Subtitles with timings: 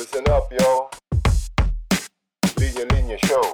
[0.00, 0.88] Listen up, yo.
[2.56, 3.52] Linya Linya Show.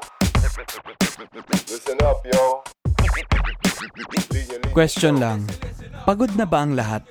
[1.66, 2.62] Listen up, yo.
[4.30, 5.42] Linya Linya Question lang,
[6.06, 7.02] pagod na ba ang lahat?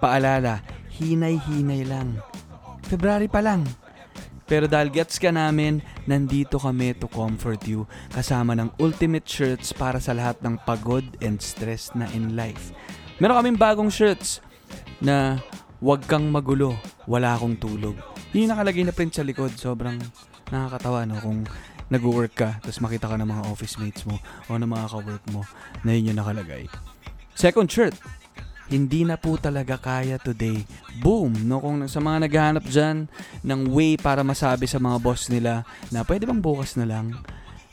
[0.00, 2.16] Paalala, hinay-hinay lang.
[2.88, 3.60] February pa lang.
[4.48, 7.84] Pero dahil gets ka namin, nandito kami to comfort you
[8.16, 12.72] kasama ng ultimate shirts para sa lahat ng pagod and stress na in life.
[13.20, 14.40] Meron kaming bagong shirts
[15.04, 15.44] na
[15.84, 16.72] wag kang magulo,
[17.04, 18.15] wala akong tulog.
[18.36, 19.56] Yun yung nakalagay na print sa likod.
[19.56, 19.96] Sobrang
[20.52, 21.48] nakakatawa no kung
[21.88, 24.20] nag-work ka tapos makita ka ng mga office mates mo
[24.52, 25.40] o ng mga ka-work mo
[25.80, 26.68] na yun yung nakalagay.
[27.32, 27.96] Second shirt,
[28.68, 30.68] hindi na po talaga kaya today.
[31.00, 31.48] Boom!
[31.48, 33.08] No, kung sa mga naghahanap dyan
[33.40, 37.16] ng way para masabi sa mga boss nila na pwede bang bukas na lang,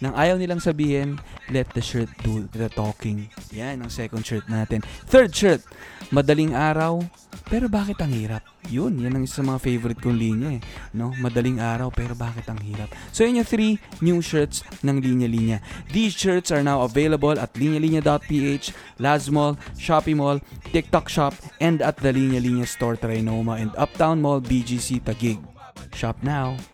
[0.03, 1.15] nang ayaw nilang sabihin,
[1.47, 3.31] let the shirt do the talking.
[3.55, 4.83] Yan ang second shirt natin.
[5.07, 5.63] Third shirt,
[6.11, 6.99] madaling araw,
[7.47, 8.43] pero bakit ang hirap?
[8.67, 10.61] Yun, yan ang isa sa mga favorite kong linya eh.
[10.91, 11.15] No?
[11.23, 12.91] Madaling araw, pero bakit ang hirap?
[13.15, 15.59] So yun yung three new shirts ng Linya Linya.
[15.95, 20.43] These shirts are now available at linyalinya.ph, Lazmall, Shopee Mall,
[20.75, 21.31] TikTok Shop,
[21.63, 25.39] and at the Linya Linya Store Trinoma and Uptown Mall BGC Taguig.
[25.95, 26.72] Shop now.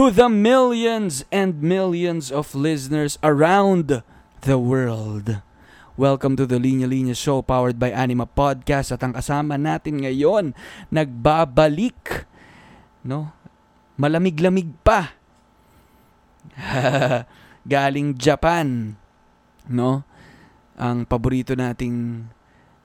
[0.00, 4.00] To the millions and millions of listeners around
[4.40, 5.44] the world.
[6.00, 8.88] Welcome to the Linya Linya Show powered by Anima Podcast.
[8.96, 10.56] At ang kasama natin ngayon
[10.88, 12.24] nagbabalik
[13.04, 13.36] no?
[14.00, 15.12] Malamig-lamig pa.
[17.68, 18.96] Galing Japan
[19.68, 20.08] no?
[20.80, 22.32] Ang paborito nating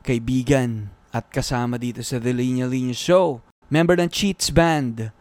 [0.04, 3.40] kaibigan at kasama dito sa The Linya Linya Show.
[3.72, 5.16] Member ng Cheats Band.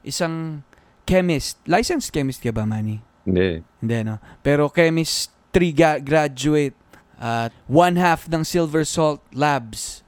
[0.00, 0.64] Isang
[1.06, 2.98] chemist licensed chemist ka ba Manny?
[3.22, 3.62] Hindi.
[3.78, 4.18] Hindi, no?
[4.42, 6.74] Pero chemistry ga- graduate
[7.16, 10.02] at one half ng Silver Salt Labs.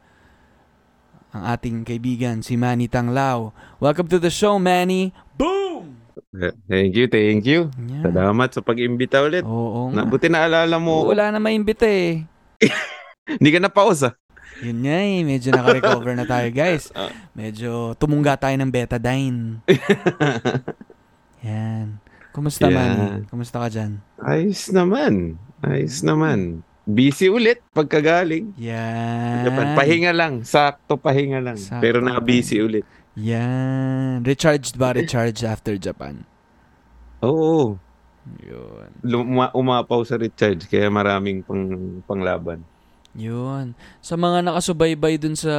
[1.31, 3.53] Ang ating kaibigan, si Manny Tanglao.
[3.79, 5.13] Welcome to the show, Manny.
[5.35, 5.99] Boom!
[6.69, 7.73] Thank you, thank you.
[7.75, 8.05] Yan.
[8.05, 9.43] Salamat sa pag-imbita ulit.
[9.43, 10.11] Oo Na, nga.
[10.11, 11.07] buti na alala mo.
[11.07, 12.23] Wala na maimbita eh.
[13.39, 14.15] Hindi ka na pause ah.
[14.59, 16.91] Yun nga eh, medyo naka-recover na tayo guys.
[16.99, 17.13] Ah.
[17.33, 19.63] Medyo tumungga tayo ng betadine.
[21.47, 22.03] Yan.
[22.35, 22.75] Kumusta Yan.
[22.75, 23.07] Manny?
[23.27, 24.03] Kumusta ka dyan?
[24.19, 25.39] Ayos naman.
[25.63, 26.63] Ayos naman.
[26.83, 28.55] Busy ulit pagkagaling.
[28.57, 29.45] Yan.
[29.45, 29.67] Japan.
[29.77, 30.35] Pahinga lang.
[30.43, 31.57] Sakto pahinga lang.
[31.57, 32.17] Sakto Pero lang.
[32.17, 32.85] na-busy ulit.
[33.15, 34.25] Yan.
[34.25, 34.91] Recharged ba?
[34.91, 36.25] Recharged after Japan.
[37.21, 37.77] Oo.
[38.41, 38.89] Yun.
[39.03, 41.65] Luma- umapaw sa recharge kaya maraming pang
[42.05, 42.63] panglaban.
[43.17, 43.73] Yun.
[44.01, 45.53] Sa mga nakasubaybay dun sa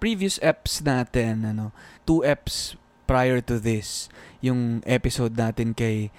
[0.00, 1.74] previous eps natin, ano,
[2.08, 2.74] two eps
[3.04, 4.08] prior to this,
[4.40, 6.10] yung episode natin kay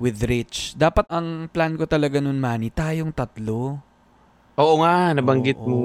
[0.00, 0.78] with Rich.
[0.80, 3.84] Dapat ang plan ko talaga nun, Manny, tayong tatlo.
[4.56, 5.68] Oo nga, nabanggit Oo.
[5.68, 5.78] mo.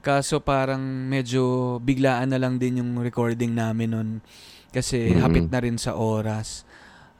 [0.00, 4.08] Kaso parang medyo biglaan na lang din yung recording namin nun
[4.68, 5.20] kasi Mhm.
[5.20, 6.67] hapit na rin sa oras.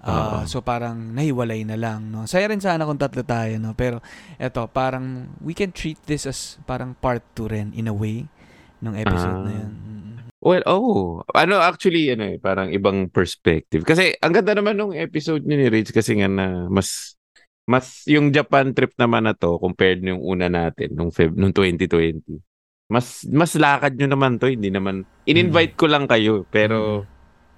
[0.06, 0.46] Oo.
[0.46, 2.22] so parang nahiwalay na lang, no.
[2.24, 3.74] Saya rin sana kung tatlo tayo, no.
[3.74, 3.98] Pero
[4.38, 8.30] eto, parang we can treat this as parang part 2 rin in a way
[8.78, 9.58] ng episode na Ah.
[9.58, 9.72] yun.
[9.74, 10.14] Mm.
[10.38, 11.26] Well, oh.
[11.34, 13.82] Ano actually ano eh, parang ibang perspective.
[13.82, 17.18] Kasi ang ganda naman nung episode niyo ni Rich kasi nga na mas
[17.66, 22.38] mas yung Japan trip naman na to compared nung una natin nung Feb nung 2020.
[22.86, 27.02] Mas mas lakad nyo naman to, hindi naman in-invite ko lang kayo pero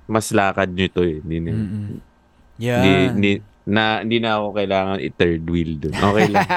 [0.09, 1.21] mas lakad nyo to eh.
[1.23, 1.55] Hindi, na-
[2.61, 2.77] Mm-mm.
[2.77, 3.09] hindi, Yan.
[3.11, 3.33] hindi,
[3.67, 5.95] na, hindi na ako kailangan i-third wheel dun.
[5.95, 6.49] Okay lang.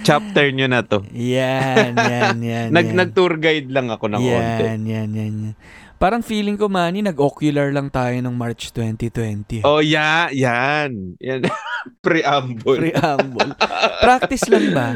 [0.00, 1.04] Chapter nyo na to.
[1.10, 2.68] yan, yan, yan.
[2.70, 2.96] Nag, yan.
[2.96, 4.62] nag-tour guide lang ako ng konti.
[4.62, 5.56] yan, yan, yan, yan.
[5.94, 9.60] Parang feeling ko, Manny, nag-ocular lang tayo ng March 2020.
[9.62, 11.16] Oh, yeah, yan.
[11.18, 11.44] Yan.
[12.04, 12.80] Preamble.
[12.82, 13.52] Preamble.
[14.00, 14.88] Practice lang ba?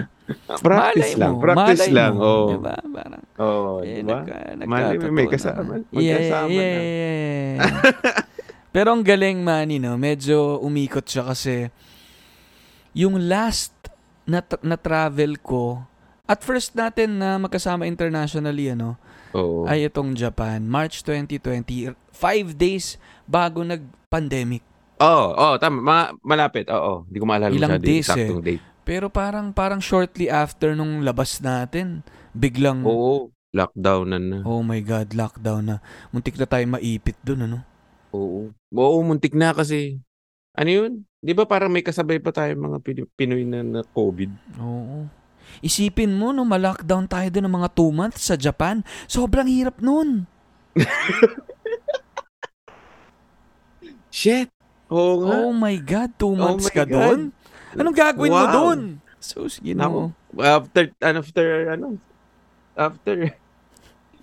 [0.59, 1.33] Practice Malay lang.
[1.33, 2.13] mo, Practice malay lang.
[2.15, 2.49] mo, Oh.
[2.51, 2.75] Diba?
[2.83, 4.19] Parang, Oh, eh, diba?
[4.21, 4.35] nagka,
[4.67, 5.57] Malay mo, may kasama.
[5.63, 5.79] naman.
[5.91, 6.81] Yeah, Magkasama yeah, na.
[6.81, 8.37] yeah.
[8.69, 9.97] Pero ang galing, Manny, no?
[9.97, 11.73] Medyo umikot siya kasi
[12.93, 13.73] yung last
[14.29, 15.85] na, na travel ko,
[16.29, 19.01] at first natin na magkasama internationally, ano,
[19.33, 19.65] Oo.
[19.65, 24.61] ay itong Japan, March 2020, five days bago nag-pandemic.
[24.99, 25.79] Oo, oh, tama.
[25.79, 26.67] Ma- malapit.
[26.69, 28.13] Oo, hindi ko maalala Ilang masyado days eh.
[28.13, 28.65] saktong date.
[28.89, 32.01] Pero parang parang shortly after nung labas natin,
[32.33, 34.39] biglang Oo, lockdown na na.
[34.49, 35.77] Oh my god, lockdown na.
[36.11, 37.68] Muntik na tayo maipit dun, ano?
[38.15, 38.51] Oo.
[38.73, 40.01] Oo, muntik na kasi.
[40.57, 40.93] Ano yun?
[41.19, 44.31] Di ba parang may kasabay pa tayo mga Pinoy, Pinoy na, na COVID?
[44.59, 45.07] Oo.
[45.65, 48.85] Isipin mo, no, ma-lockdown tayo dun ng mga 2 months sa Japan.
[49.09, 50.27] Sobrang hirap nun.
[54.11, 54.49] Shit!
[54.89, 55.35] Oo nga.
[55.37, 57.33] Oh my God, 2 Oh months my ka dun?
[57.77, 58.55] Anong gagawin mo Wow.
[58.55, 58.81] dun?
[59.21, 59.91] So, sige na.
[60.39, 61.99] After, after, ano,
[62.73, 63.37] after,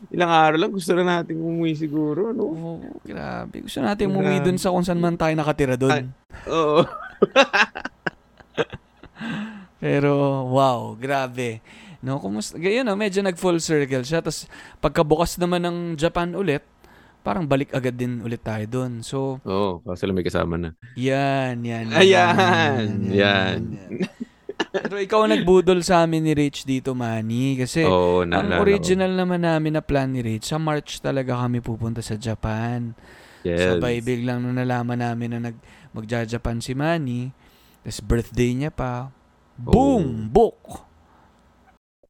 [0.10, 2.44] ilang araw lang gusto na natin umuwi siguro, no?
[2.46, 3.66] Oo, grabe.
[3.66, 6.12] Gusto natin umuwi dun sa kung saan man tayo nakatira dun.
[6.48, 6.84] Oo.
[9.80, 10.12] Pero,
[10.50, 11.62] wow, grabe.
[12.02, 12.58] No, kumusta?
[12.58, 14.22] Ganyan, no, medyo nag-full circle siya.
[14.22, 14.46] Tapos,
[14.78, 16.62] pagkabukas naman ng Japan ulit,
[17.26, 19.02] parang balik agad din ulit tayo dun.
[19.02, 20.70] So, Oo, kasi lang may kasama na.
[20.94, 21.90] yan, yan.
[21.92, 23.60] Ayan, yan.
[24.77, 27.56] Pero ikaw ang nagbudol sa amin ni Rich dito, Manny.
[27.56, 28.62] Kasi, Oo, ang naalala ko.
[28.62, 32.92] original naman namin na plan ni Rich, sa March talaga kami pupunta sa Japan.
[33.42, 33.77] Yes.
[33.77, 35.57] Sabay biglang nung nalaman namin na nag,
[35.92, 37.30] magja-Japan si Manny,
[37.80, 39.13] tapos birthday niya pa,
[39.56, 40.27] boom!
[40.27, 40.81] Book!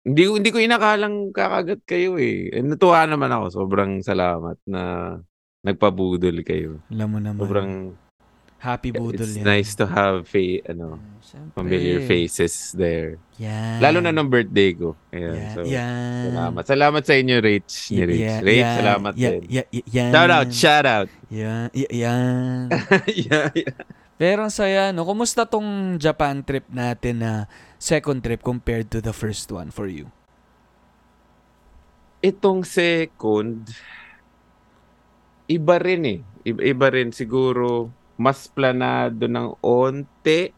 [0.02, 2.50] Hindi, ko- hindi ko inakalang kakagat kayo eh.
[2.50, 3.46] Eh, Natuwa naman ako.
[3.52, 4.82] Sobrang salamat na
[5.60, 6.78] nagpabudol kayo.
[6.88, 7.42] Alam mo naman.
[7.42, 7.72] Sobrang
[8.66, 9.46] happy budol it's yan.
[9.46, 11.54] nice to have fa- ano, Siyempre.
[11.54, 13.22] familiar faces there.
[13.38, 13.78] Yan.
[13.78, 14.98] Lalo na nung birthday ko.
[15.10, 15.54] Ayan, Yan.
[15.54, 16.24] so, yan.
[16.28, 16.64] salamat.
[16.66, 17.74] Salamat sa inyo, Rich.
[17.90, 18.22] Ni Y- Rich.
[18.26, 19.42] yan, Rich, yan, salamat yan, din.
[19.46, 20.10] yan, yan, yan.
[20.10, 21.10] Shout out, shout out.
[21.30, 22.66] Yan, y- yan.
[23.30, 23.76] yeah, yeah.
[24.16, 25.04] Pero ang saya, no?
[25.04, 27.32] Kumusta tong Japan trip natin na
[27.76, 30.08] second trip compared to the first one for you?
[32.20, 33.70] Itong second,
[35.46, 36.20] iba rin eh.
[36.42, 40.56] Iba, iba rin siguro mas planado ng onte.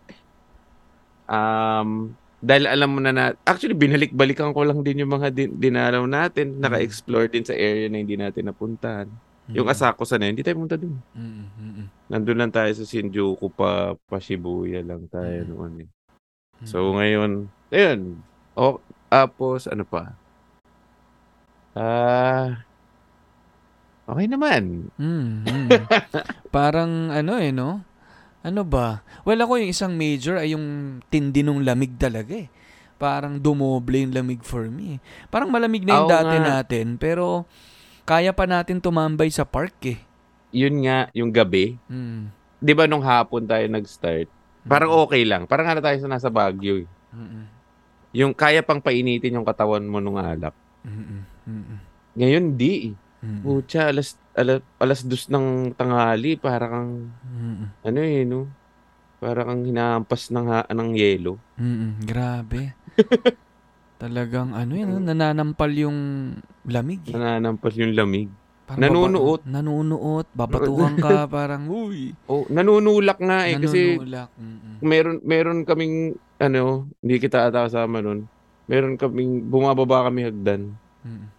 [1.27, 6.06] Um, dahil alam mo na na, actually binalik-balikan ko lang din yung mga din, dinalaw
[6.06, 6.62] natin.
[6.62, 9.09] Naka-explore din sa area na hindi natin napuntahan.
[9.48, 9.74] Yung Mm.
[9.74, 11.00] Asakusa na yun, hindi tayo punta dun.
[11.15, 15.48] Mm, mm, mm, Nandun lang tayo sa Shinjuku pa, pa Shibuya lang tayo Mm.
[15.50, 15.89] noon eh.
[16.62, 16.68] mm.
[16.68, 18.19] So ngayon, ayun.
[18.59, 20.13] O, tapos ano pa?
[21.77, 22.67] Ah,
[24.07, 24.88] okay naman.
[24.95, 25.69] Mm, mm.
[26.56, 27.83] Parang ano eh, no?
[28.42, 29.04] Ano ba?
[29.27, 32.48] Well, ako yung isang major ay yung tindi nung lamig talaga eh.
[32.98, 34.98] Parang dumoble yung lamig for me.
[35.27, 36.63] Parang malamig na yung Oo dati nga.
[36.63, 37.45] natin, pero
[38.07, 40.00] kaya pa natin tumambay sa park eh.
[40.50, 41.75] Yun nga, yung gabi.
[41.86, 42.31] Mm.
[42.57, 44.31] 'Di ba nung hapon tayo nag-start?
[44.65, 45.45] Parang okay lang.
[45.45, 46.83] Parang ano tayo sa nasa Baguio.
[46.83, 46.88] eh.
[47.13, 47.45] Mm-mm.
[48.12, 50.56] Yung kaya pang painitin yung katawan mo nung alak.
[50.83, 51.21] Mm-mm.
[51.45, 51.80] Mm-mm.
[52.18, 52.92] Ngayon, di.
[52.92, 52.94] eh.
[53.28, 53.44] Mm-mm.
[53.44, 56.40] Pucha, alas, alas, alas dos ng tanghali.
[56.40, 56.92] Parang kang,
[57.28, 57.68] Mm-mm.
[57.84, 58.48] ano eh, no?
[59.20, 61.36] Parang kang hinahampas ng, ha- ng yelo.
[61.60, 62.08] Mm-mm.
[62.08, 62.72] Grabe.
[64.02, 65.98] Talagang ano yun, nananampal yung
[66.70, 67.18] lamig eh.
[67.18, 68.30] Nananampas yung lamig.
[68.70, 69.42] Parang nanunuot.
[69.42, 70.28] Baba, nanunuot.
[70.38, 72.14] Babatuhan ka parang, uy.
[72.30, 73.58] Oh, nanunulak nga eh.
[73.58, 74.30] Kasi Nanunulak.
[74.38, 74.76] Mm-mm.
[74.86, 78.30] meron meron kaming ano, hindi kita ata kasama nun.
[78.70, 80.78] Meron kaming bumababa kami hagdan.
[81.02, 81.37] Mm-mm.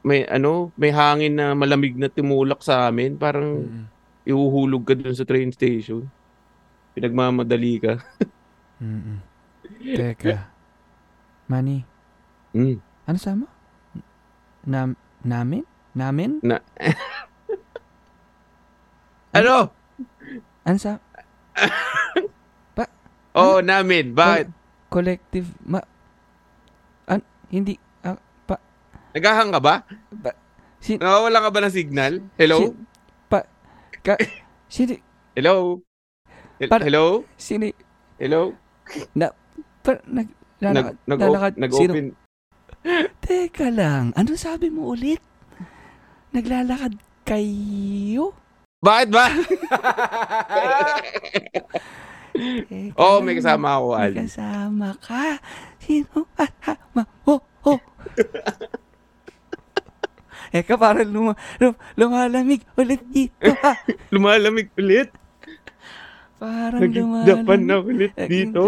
[0.00, 3.84] May ano, may hangin na malamig na tumulak sa amin, parang Mm-mm.
[4.24, 6.08] ihuhulog ka dun sa train station.
[6.96, 7.94] Pinagmamadali ka.
[9.80, 10.48] Teka.
[11.46, 11.84] Manny,
[12.50, 12.80] Mm.
[13.06, 13.46] ano sama?
[14.64, 15.62] Nam namin?
[15.92, 16.40] Namin?
[19.30, 19.70] Ano?
[20.66, 20.98] Ano sa
[23.38, 24.10] Oo, namin.
[24.10, 24.50] Bakit?
[24.90, 25.78] collective ma
[27.06, 27.78] an hindi
[29.10, 29.74] Nagahang ka ba?
[30.12, 30.38] Ba-
[30.78, 32.12] si- Nawawala ka ba ng signal?
[32.38, 32.58] Hello?
[32.62, 32.74] Si-
[33.26, 33.42] pa
[34.02, 34.14] ka
[34.74, 34.96] sini
[35.34, 35.78] Hello?
[36.58, 37.26] Hel- Par- Hello?
[37.34, 37.74] sini
[38.18, 38.54] Hello?
[39.82, 40.28] pa, nag
[40.60, 40.92] Nag,
[41.56, 41.92] nag, sino?
[41.96, 42.06] nag-open.
[43.18, 45.16] Teka lang, ano sabi mo ulit?
[46.30, 48.36] Naglalakad kayo?
[48.78, 49.24] Bakit ba?
[52.94, 53.24] Oo, lang.
[53.24, 54.16] may kasama ako, May Alin.
[54.24, 55.40] kasama ka.
[55.80, 56.28] Sino?
[56.36, 57.80] Ah, ah, ma, oh, oh.
[60.50, 63.54] Eka, parang luma, lum, lumalamig ulit dito.
[63.62, 63.78] Ah.
[64.14, 65.14] Lumalamig ulit.
[66.36, 67.28] Parang Naging lumalamig.
[67.30, 68.62] Japan na ulit dito.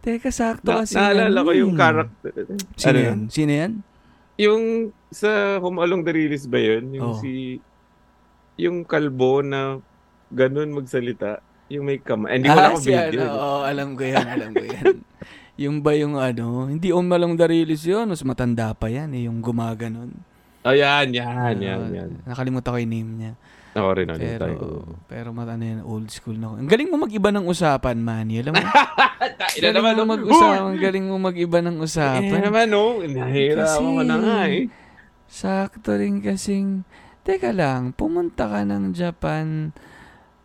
[0.00, 0.96] Teka, sakto Na, kasi.
[0.96, 1.78] naalala ko ano yung eh.
[1.78, 2.32] character.
[2.74, 3.18] Sino Ano yan?
[3.28, 3.72] Sino yan?
[4.38, 4.64] Yung
[5.10, 6.94] sa Home Along the Release ba yun?
[6.94, 7.20] Yung Oo.
[7.20, 7.60] si...
[8.58, 9.78] Yung kalbo na
[10.32, 11.44] ganun magsalita.
[11.68, 12.40] Yung may kamay.
[12.40, 13.20] Hindi ko ah, na ako si video.
[13.20, 14.84] ano, oo, alam ko yan, alam ko yan.
[15.58, 19.42] yung ba yung ano, hindi on malong darilis yun, mas matanda pa yan eh, yung
[19.42, 20.14] gumaganon.
[20.62, 22.10] Oh, yan, yan, Ah, yan, yan.
[22.22, 23.32] Nakalimutan ko yung name niya.
[23.74, 24.56] Ako rin, ano Pero, tayo.
[25.06, 26.50] pero mat ano yan, old school na.
[26.50, 28.40] Ang galing mo mag-iba ng usapan, Manny.
[28.40, 28.64] Alam mo,
[29.54, 32.40] galing naman, mo mag-usapan, ang galing mo mag-iba ng Eh, usapan.
[32.40, 33.02] naman, no?
[33.02, 34.66] Nahihirapan Kasi- ko na nga, eh.
[35.28, 36.82] Sakto rin kasing,
[37.22, 39.70] teka lang, pumunta ka ng Japan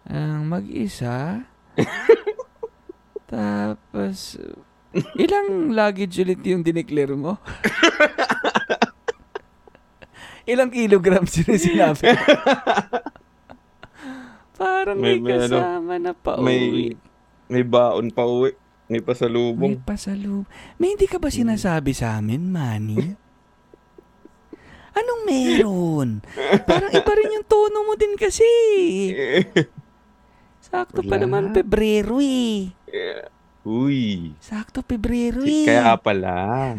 [0.03, 1.47] ang mag-isa.
[3.25, 4.37] Tapos,
[5.15, 7.37] ilang luggage ulit yung dineclare mo?
[10.51, 12.03] ilang kilograms yun yung sinabi?
[14.53, 16.93] Parang may, May- ano, kasama na pa May,
[17.49, 18.53] may baon pa uwi.
[18.83, 19.73] May May pasalubong.
[19.81, 20.45] pasalub.
[20.77, 22.99] May hindi ka ba sinasabi sa amin, Manny?
[24.93, 26.09] Anong meron?
[26.69, 28.45] Parang iba rin yung tono mo din kasi.
[30.67, 31.23] Sakto pa Wala.
[31.25, 32.69] naman Pebrero eh.
[33.63, 34.35] Uy.
[34.43, 35.63] Sakto Pebrero eh.
[35.63, 36.75] Kaya pala.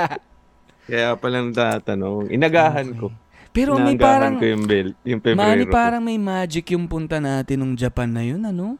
[0.88, 2.28] Kaya pala tatanong.
[2.28, 3.08] Inagahan ko.
[3.52, 7.64] Pero may parang, ko yung, bel, yung Pebrero Mani, parang may magic yung punta natin
[7.64, 8.76] nung Japan na yun, ano?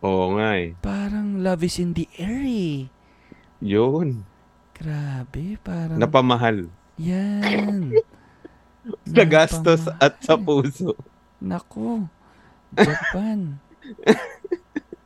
[0.00, 0.78] Oo nga eh.
[0.78, 2.86] Parang love is in the air eh.
[3.58, 4.22] Yun.
[4.74, 5.98] Grabe, parang...
[5.98, 6.70] Napamahal.
[6.96, 7.90] yan.
[9.08, 10.92] Sa gastos Napama- at sa puso.
[11.40, 12.04] Nako.
[12.76, 13.56] Japan.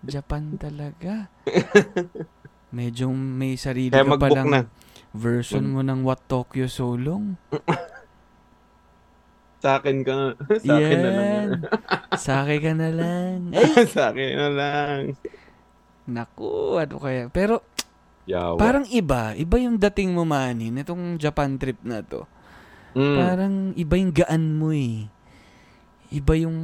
[0.09, 1.29] Japan talaga.
[2.79, 4.63] Medyo may sarili Kaya ka palang na.
[5.13, 7.37] version mo ng What Tokyo So Long.
[9.59, 10.39] Sa akin ka.
[10.65, 11.49] Sa akin na lang.
[12.15, 13.39] Sa akin ka na lang.
[13.51, 13.85] Ay!
[13.91, 15.01] sa akin na lang.
[16.07, 17.27] Naku, ano kaya.
[17.27, 17.67] Pero
[18.23, 18.55] Yawa.
[18.55, 19.35] parang iba.
[19.35, 22.23] Iba yung dating mo, Manny, nitong Japan trip na to.
[22.95, 23.17] Mm.
[23.19, 25.11] Parang iba yung gaan mo eh.
[26.15, 26.59] Iba yung...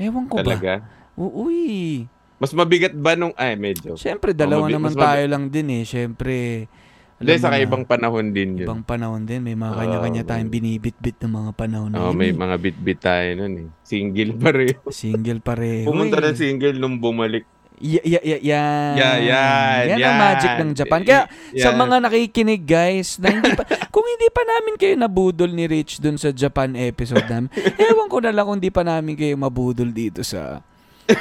[0.00, 0.56] Ewan ko ba?
[0.56, 0.88] Talaga?
[1.20, 2.08] Uy.
[2.44, 3.32] Mas mabigat ba nung...
[3.34, 3.96] Ay, medyo.
[3.96, 5.82] Siyempre, dalawa mabi- naman mabi- tayo lang din eh.
[5.82, 6.68] Siyempre,
[7.16, 8.66] Hindi, alam mo sa na, ibang panahon din yun.
[8.68, 9.40] ibang panahon din.
[9.40, 12.36] May mga Oo, kanya-kanya tayong binibit-bit ng mga panahon na Oh, yun may eh.
[12.36, 13.68] mga bit-bit tayo nun eh.
[13.80, 14.76] Single pa rin.
[14.92, 16.24] Single pareho Pumunta eh.
[16.26, 17.48] ng single nung bumalik.
[17.74, 18.92] Ya, ya, ya, yan.
[18.94, 21.00] Yeah, yan, Yan ang magic ng Japan.
[21.02, 21.26] Kaya
[21.58, 21.76] sa Yan.
[21.76, 26.14] mga nakikinig guys, na hindi pa, kung hindi pa namin kayo nabudol ni Rich dun
[26.14, 27.50] sa Japan episode namin,
[27.82, 30.62] ewan ko na lang kung hindi pa namin kayo mabudol dito sa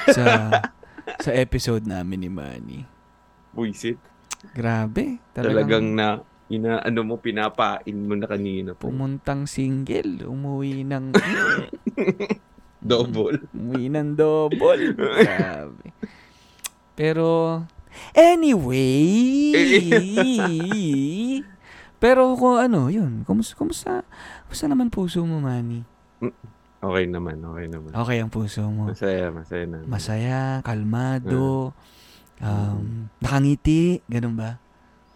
[0.08, 0.24] sa
[1.20, 2.80] sa episode namin ni Manny.
[3.52, 4.14] Buisit.
[4.52, 5.24] Grabe.
[5.32, 6.20] Talagang na,
[6.52, 8.92] ina, ano mo, pinapain mo na kanina po.
[8.92, 11.14] Pumuntang single, umuwi ng
[12.84, 13.40] Double.
[13.56, 14.92] umuwi ng double.
[15.24, 15.96] Grabe.
[16.94, 17.64] Pero
[18.12, 19.54] anyway,
[22.04, 24.04] pero kung ano, yun, kumusta, kumusta,
[24.46, 25.88] kumusta naman puso mo, Manny?
[26.84, 27.96] Okay naman, okay naman.
[27.96, 28.92] Okay ang puso mo.
[28.92, 29.78] Masaya, masaya na.
[29.88, 31.72] Masaya, kalmado,
[32.44, 34.60] um, nakangiti, ganun ba?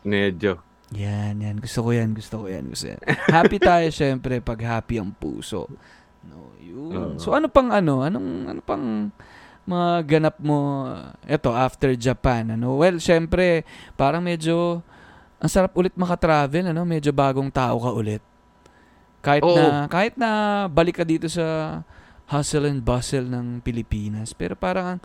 [0.08, 0.64] Medyo.
[0.96, 1.60] Yan, yan.
[1.60, 3.02] Gusto ko yan, gusto ko yan, gusto yan.
[3.28, 5.68] Happy tayo, syempre, pag happy ang puso.
[6.24, 6.92] No, yun.
[6.96, 7.20] Oo.
[7.20, 8.00] So, ano pang ano?
[8.00, 9.12] Anong, ano pang
[9.68, 10.88] mga ganap mo,
[11.28, 12.80] eto, after Japan, ano?
[12.80, 13.68] Well, syempre,
[14.00, 14.80] parang medyo,
[15.44, 16.88] ang sarap ulit makatravel, ano?
[16.88, 18.24] Medyo bagong tao ka ulit.
[19.28, 19.56] Kahit Oo.
[19.60, 20.30] na, kahit na
[20.72, 21.80] balik ka dito sa
[22.32, 24.32] hustle and bustle ng Pilipinas.
[24.32, 25.00] Pero parang, ang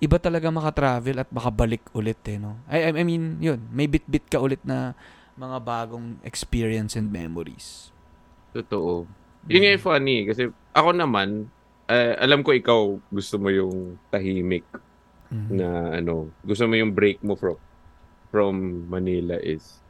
[0.00, 2.56] iba talaga makatravel at makabalik ulit, eh, no?
[2.64, 4.96] I, I mean, yun, may bit-bit ka ulit na
[5.36, 7.92] mga bagong experience and memories.
[8.56, 9.04] Totoo.
[9.52, 11.46] Yun nga yung funny kasi ako naman,
[11.88, 14.64] eh, alam ko ikaw gusto mo yung tahimik
[15.28, 15.48] Mhm.
[15.60, 15.68] na
[16.00, 17.56] ano, gusto mo yung break mo from
[18.32, 18.54] from
[18.88, 19.80] Manila is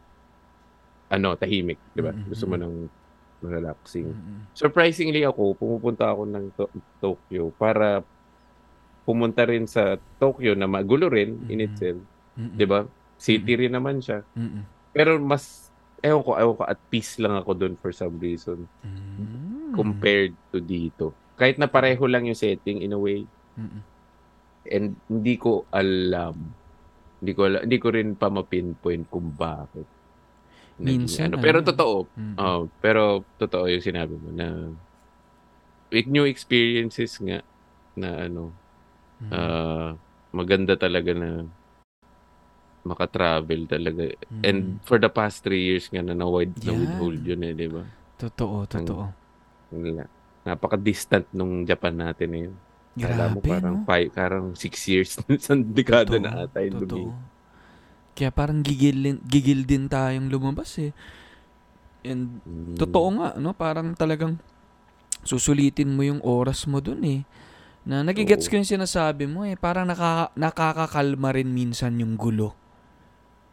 [1.10, 2.12] ano, tahimik, 'di ba?
[2.12, 2.26] Mhm.
[2.30, 2.74] Gusto mo ng
[3.40, 4.10] relaxing.
[4.10, 4.38] Mhm.
[4.52, 8.02] Surprisingly ako, pumupunta ako ng To- Tokyo para
[9.02, 11.66] pumunta rin sa Tokyo na magulo rin in Mhm.
[11.66, 12.00] itself,
[12.34, 12.54] Mhm.
[12.54, 12.80] 'di ba?
[13.16, 14.22] City rin naman siya.
[14.34, 14.62] Mhm.
[14.92, 19.74] Pero mas ewan ko, ewan ko, at peace lang ako doon for some reason Mhm.
[19.74, 21.10] compared to dito.
[21.34, 23.80] Kahit na pareho lang yung setting in a way Mhm.
[24.68, 26.34] and hindi ko alam.
[27.18, 29.86] Hindi ko alam, hindi ko rin pa ma-pinpoint kung bakit.
[30.78, 31.42] Minsan, ano.
[31.42, 32.06] Pero totoo.
[32.14, 32.34] Mhm.
[32.38, 33.02] Oh, pero
[33.36, 34.70] totoo yung sinabi mo na
[35.90, 37.42] with new experiences nga
[37.98, 38.54] na ano,
[39.18, 39.30] Mhm.
[39.34, 39.90] ah,
[40.30, 41.42] maganda talaga na
[42.86, 44.06] makatravel talaga.
[44.30, 44.42] Mhm.
[44.46, 46.80] And for the past three years nga na na-wide na Yan.
[46.80, 47.82] withhold yun eh, di ba?
[48.18, 49.04] totoo, totoo.
[49.70, 50.04] Wala.
[50.42, 52.48] Napaka-distant nung Japan natin eh.
[52.98, 53.84] Kala mo Grabe, parang no?
[53.86, 57.08] five, parang six years sa dekada Totoo, na ata yung totoo.
[58.18, 60.90] Kaya parang gigil, din- gigil din tayong lumabas eh.
[62.02, 62.74] And Mm.
[62.74, 63.54] totoo nga, no?
[63.54, 64.42] Parang talagang
[65.22, 67.22] susulitin mo yung oras mo dun eh.
[67.86, 68.50] Na nagigets Oo.
[68.50, 69.54] ko yung sinasabi mo eh.
[69.54, 72.58] Parang nakaka- nakakakalma rin minsan yung gulo.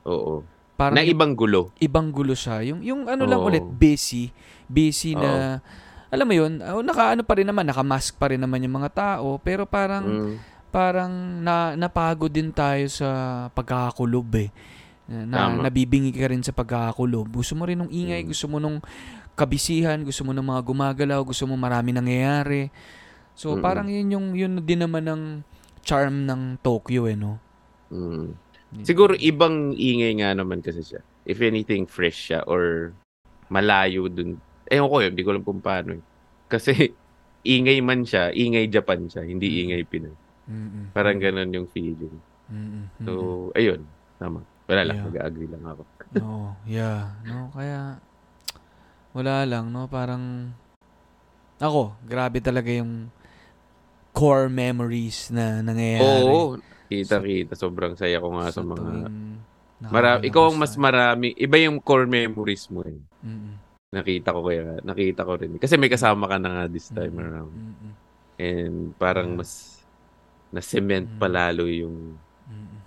[0.04, 0.42] Oo.
[0.76, 1.72] Parang Na ibang gulo.
[1.78, 2.60] ibang gulo siya.
[2.66, 3.48] Yung, yung ano lang Oo.
[3.48, 4.34] ulit, busy.
[4.66, 5.62] Busy na,
[6.10, 8.92] alam mo yun, oh, naka ano pa rin naman, naka-mask pa rin naman yung mga
[8.92, 9.38] tao.
[9.40, 10.36] Pero parang, Mm.
[10.76, 13.08] Parang na, napagod din tayo sa
[13.56, 14.50] pagkakakulob eh.
[15.08, 15.64] Na, Tama.
[15.64, 17.32] nabibingi ka rin sa pagkakakulob.
[17.32, 18.30] Gusto mo rin nung ingay, Mm.
[18.36, 18.84] gusto mo nung
[19.34, 22.68] kabisihan, gusto mo ng mga gumagalaw, gusto mo marami nangyayari.
[23.32, 23.64] So Mm-mm.
[23.64, 25.24] parang yun yung yun din naman ng
[25.80, 27.40] charm ng Tokyo eh no.
[27.88, 28.36] Mm.
[28.84, 31.00] Siguro ibang ingay nga naman kasi siya.
[31.24, 32.92] If anything, fresh siya or
[33.48, 34.36] malayo dun.
[34.66, 35.96] Ewan ko yun, hindi ko alam kung paano.
[35.96, 36.04] eh.
[36.48, 36.74] Kasi
[37.46, 39.60] ingay man siya, ingay Japan siya, hindi Mm.
[39.62, 40.16] ingay Pinoy.
[40.46, 40.94] Mm-mm.
[40.94, 42.16] Parang ganun yung feeling.
[42.50, 42.86] Mm-mm.
[43.02, 43.12] So,
[43.58, 43.82] ayun.
[44.16, 44.46] Tama.
[44.66, 45.06] Wala lang, Yeah.
[45.10, 45.84] mag-agree lang ako.
[46.26, 47.14] Oo, yeah.
[47.26, 48.02] No, kaya
[49.14, 49.86] wala lang, no?
[49.86, 50.54] Parang,
[51.58, 53.10] ako, grabe talaga yung
[54.16, 56.30] core memories na nangyayari.
[56.30, 57.54] Oo, kita-kita.
[57.54, 58.80] Sobrang saya ko nga sa, mga...
[58.80, 59.44] tuwing
[59.86, 61.28] Mara, nakakalakas ikaw ang mas marami.
[61.36, 62.96] Iba yung core memories mo eh.
[63.22, 63.54] Mm-mm.
[63.92, 65.60] Nakita ko kaya, nakita ko rin.
[65.60, 67.28] Kasi may kasama ka na nga this time Mm-mm.
[67.28, 67.54] around.
[67.54, 67.92] Mm-mm.
[68.36, 69.44] And parang Yeah.
[70.56, 71.20] Mas na-cement Mm.
[71.20, 72.16] palalo yung
[72.48, 72.80] Mm-mm.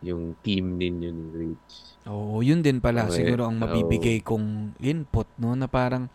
[0.00, 2.00] yung team ninyo ni Rich.
[2.08, 3.20] Oo, yun din pala Okay.
[3.20, 5.52] siguro ang mabibigay kong input, no?
[5.52, 6.08] Na parang,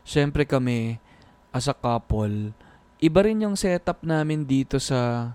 [0.00, 0.96] syempre kami,
[1.52, 2.56] as a couple,
[2.96, 5.32] iba rin yung setup namin dito sa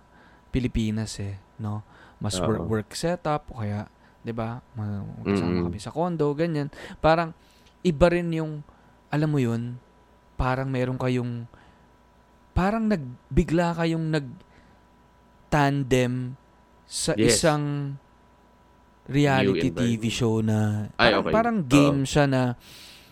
[0.50, 1.86] Pilipinas eh, no?
[2.18, 2.50] Mas Oo.
[2.50, 3.86] work, work setup, o kaya,
[4.26, 4.66] 'di ba?
[4.74, 5.66] Ma- Kasama Mm-mm.
[5.70, 6.74] kami sa condo, ganyan.
[6.98, 7.38] Parang
[7.86, 8.66] iba rin yung
[9.14, 9.78] alam mo yun,
[10.34, 11.46] parang meron kayong
[12.54, 14.26] parang nagbigla kayong nag
[15.54, 16.34] tandem
[16.90, 17.38] sa Yes.
[17.38, 17.94] isang
[19.06, 21.34] reality TV show na Ay, parang, okay.
[21.34, 22.42] parang game siya na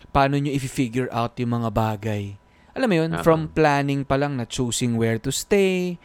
[0.10, 2.24] paano nyo i-figure out yung mga bagay.
[2.71, 3.21] Alam mo yun, Ah.
[3.21, 6.00] from planning pa lang na choosing where to stay,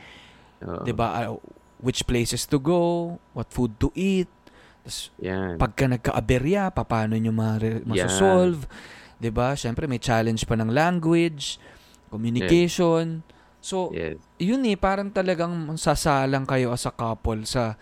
[0.61, 0.83] Oo.
[0.83, 1.07] 'di ba?
[1.15, 1.31] Ah,
[1.79, 4.27] which places to go, what food to eat.
[4.83, 5.59] Tas Yan.
[5.59, 8.67] pagka nagka-aberya, paano nyo ma- masosolve.
[9.19, 9.55] 'Di ba?
[9.55, 11.59] Syempre may challenge pa ng language,
[12.11, 13.23] communication.
[13.67, 14.23] So, yes.
[14.39, 17.75] yun eh, parang talagang sasalang kayo as a couple sa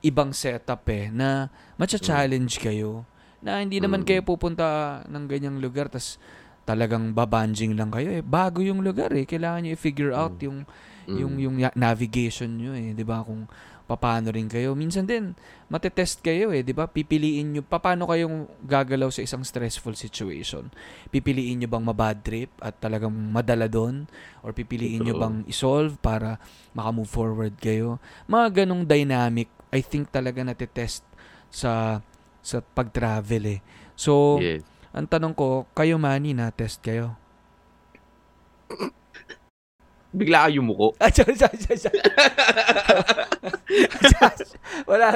[0.00, 3.04] ibang setup eh, na matcha-challenge kayo.
[3.38, 4.06] Na hindi naman Mm.
[4.08, 4.66] kayo pupunta
[5.04, 6.16] ng ganyang lugar, tas
[6.64, 8.24] talagang babanjing lang kayo eh.
[8.24, 9.24] Bago yung lugar eh.
[9.24, 10.44] Kailangan nyo i-figure out Mm.
[10.44, 10.58] yung
[11.08, 11.18] Mm.
[11.18, 13.20] yung yung ya- navigation nyo eh, 'di ba?
[13.20, 13.48] Kung
[13.96, 14.76] paano rin kayo.
[14.76, 15.32] Minsan din
[15.72, 16.90] matetest kayo eh, 'di ba?
[16.90, 20.68] Pipiliin nyo paano kayong gagalaw sa isang stressful situation.
[21.08, 24.04] Pipiliin nyo bang mabad trip at talagang madala doon
[24.44, 26.36] or pipiliin nyo bang i-solve para
[26.76, 27.96] makamove forward kayo.
[28.28, 31.06] Mga ganong dynamic, I think talaga natetest
[31.48, 32.04] sa
[32.44, 33.60] sa pag-travel eh.
[33.98, 34.64] So, yes.
[34.92, 37.18] ang tanong ko, kayo Manny, na-test kayo?
[40.08, 40.96] Bigla ka yumuko.
[41.04, 41.78] Ah, sorry, sorry, sorry.
[41.78, 42.00] sorry.
[44.90, 45.08] wala.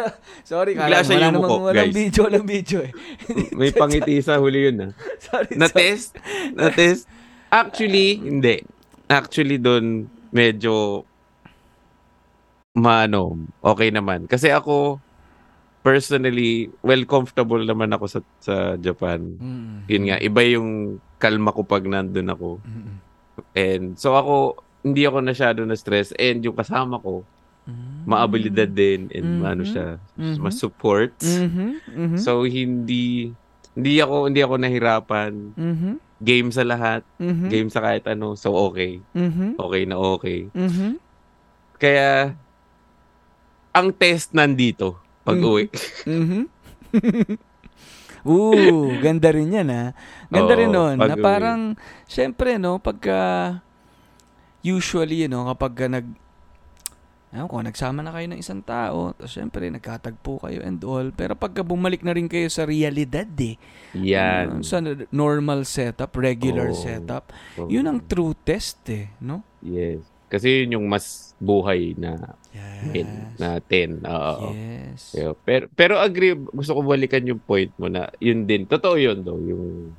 [0.45, 1.97] Sorry, Bigla kala, siya wala yumuko, namang walang guys.
[1.97, 2.93] video, walang video eh.
[3.59, 4.91] May pangiti sa huli yun ah.
[5.17, 5.59] sorry, sorry.
[5.61, 6.11] Na-test?
[6.53, 7.09] Na-test?
[7.49, 8.61] Actually, hindi.
[9.09, 11.05] Actually, doon medyo
[12.77, 14.25] maano, okay naman.
[14.29, 14.97] Kasi ako,
[15.85, 19.37] personally, well comfortable naman ako sa sa Japan.
[19.37, 19.85] Mm-mm.
[19.89, 20.69] Yun nga, iba yung
[21.21, 22.49] kalma ko pag nandun ako.
[22.65, 22.97] Mm-mm.
[23.53, 27.23] And so ako, hindi ako nasyado na stress and yung kasama ko,
[27.63, 28.03] Mm.
[28.11, 29.47] maabilidad din and Mhm.
[29.47, 30.43] ano siya, Mhm.
[30.43, 31.23] mas supports.
[31.23, 31.69] Mhm.
[31.87, 32.19] Mhm.
[32.19, 33.31] So hindi
[33.73, 35.33] hindi ako hindi ako nahirapan.
[35.55, 35.93] Mhm.
[36.19, 37.47] Game sa lahat, Mhm.
[37.47, 38.35] game sa kahit ano.
[38.35, 38.99] So okay.
[39.15, 39.55] Mhm.
[39.55, 40.51] Okay na okay.
[40.51, 40.99] Mhm.
[41.79, 42.35] Kaya
[43.71, 45.47] ang test nandito pag Mhm.
[45.47, 45.65] uwi.
[46.05, 46.43] Mhm.
[48.23, 49.85] Ooh, ganda rin yan ha.
[50.31, 50.95] Ganda Oo, rin nun.
[50.95, 51.75] Na parang,
[52.07, 53.59] syempre no, pagka,
[54.63, 56.07] usually, no, kapag ka nag,
[57.33, 61.09] Ewan ko, nagsama na kayo ng isang tao, tapos syempre, nagkatagpo kayo and all.
[61.17, 63.57] Pero pagka bumalik na rin kayo sa realidad eh,
[63.97, 64.61] uh, Yan.
[64.61, 66.77] sa normal setup, regular Oo.
[66.77, 67.73] setup, Oo.
[67.73, 69.41] yun ang true test eh, no?
[69.65, 70.05] Yes.
[70.29, 72.93] Kasi yun yung mas buhay na Yes.
[72.93, 73.09] pin
[73.41, 73.89] natin.
[74.05, 74.53] Oo.
[74.53, 75.17] Yes.
[75.17, 78.69] Yeah, pero pero agree gusto ko balikan yung point mo na yun din.
[78.69, 79.97] Totoo yun daw yung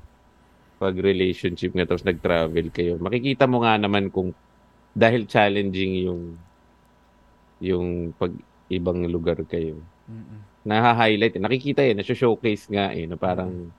[0.77, 3.01] pag relationship nga tapos nag-travel kayo.
[3.01, 4.37] Makikita mo nga naman kung
[4.93, 6.21] dahil challenging yung
[7.59, 8.31] yung pag
[8.69, 9.81] ibang lugar kayo.
[10.09, 10.39] Mm-mm.
[10.63, 13.71] Naha-highlight, nakikita eh, na-showcase nga eh, na parang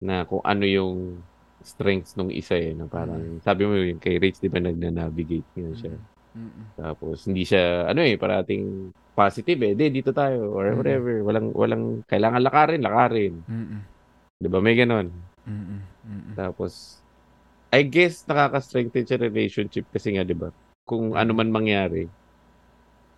[0.00, 1.20] na kung ano yung
[1.60, 5.72] strengths nung isa eh, na parang sabi mo yun kay Rich, di ba nagna-navigate nga
[5.76, 5.94] siya.
[6.30, 6.64] Mm-mm.
[6.78, 9.72] Tapos hindi siya ano eh parating positive eh.
[9.76, 10.78] Di dito tayo or Mm.
[10.78, 11.14] whatever.
[11.26, 13.34] Walang walang kailangan lakarin, lakarin.
[13.44, 13.80] Mm-mm.
[14.40, 14.58] 'Di ba?
[14.62, 15.10] May ganon.
[15.44, 15.80] Mm-mm.
[16.06, 16.34] Mm-mm.
[16.38, 17.02] Tapos
[17.70, 20.50] I guess nakaka-strengthen sa relationship kasi nga 'di ba?
[20.82, 22.10] Kung ano man mangyari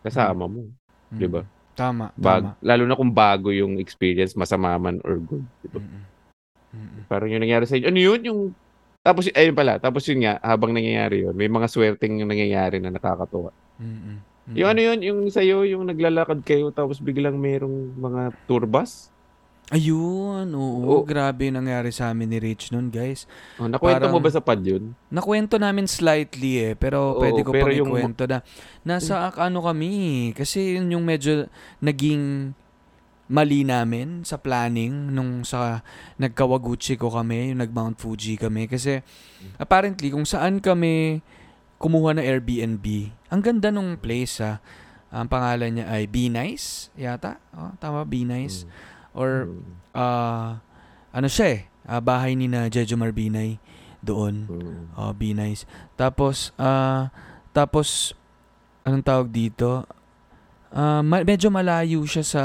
[0.04, 0.68] kasama mo,
[1.12, 1.42] 'di ba?
[1.72, 2.60] Tama, Bag, tama.
[2.60, 5.80] lalo na kung bago yung experience, masama man or good, 'di ba?
[5.80, 6.02] Mm-mm.
[6.72, 7.02] Mm-mm.
[7.08, 7.88] Parang yung nangyari sa inyo.
[7.88, 8.20] Ano yun?
[8.28, 8.40] Yung
[9.02, 12.92] tapos ayun pala, tapos yun nga habang nangyayari yun, may mga swerteng yung nangyayari na
[12.92, 13.50] nakakatuwa.
[13.80, 14.16] Mm-mm.
[14.52, 19.11] Yung ano yun, yung sa'yo, yung naglalakad kayo tapos biglang merong mga tour bus.
[19.70, 21.06] Ayun, oo, Oo.
[21.06, 23.30] grabe yung nangyari sa amin ni Rich nun, guys.
[23.56, 24.92] Oh, nakwento Parang- mo ba sa pad yun?
[25.06, 28.42] Nakwento namin slightly eh, pero Oo, pwede ko pero pang yung- ikwento na
[28.82, 29.92] nasa ak- ano kami,
[30.34, 31.46] kasi yun yung medyo
[31.78, 32.52] naging
[33.32, 35.80] mali namin sa planning nung sa
[36.18, 39.00] nagkawaguchi ko kami, yung nag Mount Fuji kami kasi
[39.56, 41.22] apparently kung saan kami
[41.80, 42.84] kumuha ng Airbnb,
[43.30, 44.58] ang ganda nung place ah.
[45.12, 47.36] Ang pangalan niya ay Be Nice yata.
[47.52, 48.64] Oh, tama Be Nice.
[49.12, 49.62] Or Mm.
[49.92, 50.60] ah
[51.10, 53.58] ano siya eh, Ah, bahay ni na Jejo Marbinay
[53.98, 54.46] doon.
[54.46, 54.94] Mm.
[54.94, 55.66] Oh, be nice.
[55.94, 57.10] Tapos, ah,
[57.50, 58.14] tapos,
[58.82, 59.82] anong tawag dito?
[60.70, 62.44] Ah, ma- medyo malayo siya sa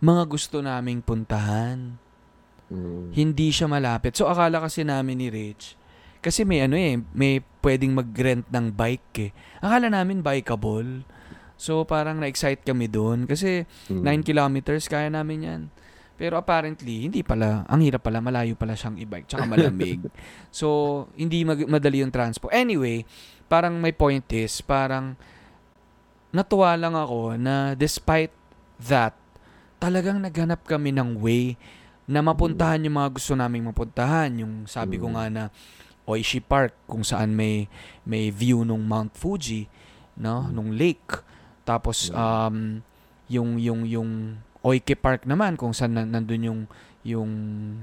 [0.00, 2.00] mga gusto naming puntahan.
[2.72, 3.12] Mm.
[3.12, 4.16] Hindi siya malapit.
[4.16, 5.76] So, akala kasi namin ni Rich,
[6.24, 9.30] kasi may ano eh, may pwedeng mag-rent ng bike eh.
[9.60, 11.04] Akala namin bikeable.
[11.60, 13.28] So, parang na-excite kami doon.
[13.28, 14.00] Kasi, Mm.
[14.00, 15.62] 9 kilometers, kaya namin yan.
[16.22, 17.66] Pero apparently, hindi pala.
[17.66, 19.26] Ang hirap pala, malayo pala siyang i-bike.
[19.26, 19.98] Tsaka malamig.
[20.54, 20.66] so,
[21.18, 22.46] hindi mag- madali yung transpo.
[22.54, 23.02] Anyway,
[23.50, 25.18] parang my point is, parang
[26.30, 28.30] natuwa lang ako na despite
[28.86, 29.18] that,
[29.82, 31.58] talagang naghanap kami ng way
[32.06, 34.30] na mapuntahan yung mga gusto naming mapuntahan.
[34.46, 35.14] Yung sabi ko Mm.
[35.18, 35.42] nga na
[36.06, 37.66] Oishi Park, kung saan may,
[38.06, 39.66] may view nung Mount Fuji,
[40.22, 40.46] no?
[40.46, 40.54] Mm.
[40.54, 41.18] Nung lake.
[41.66, 42.14] Tapos, Mm.
[42.14, 42.56] um,
[43.26, 44.10] yung, yung, yung
[44.62, 46.60] Oike Park naman, kung saan na, nandun yung,
[47.02, 47.30] yung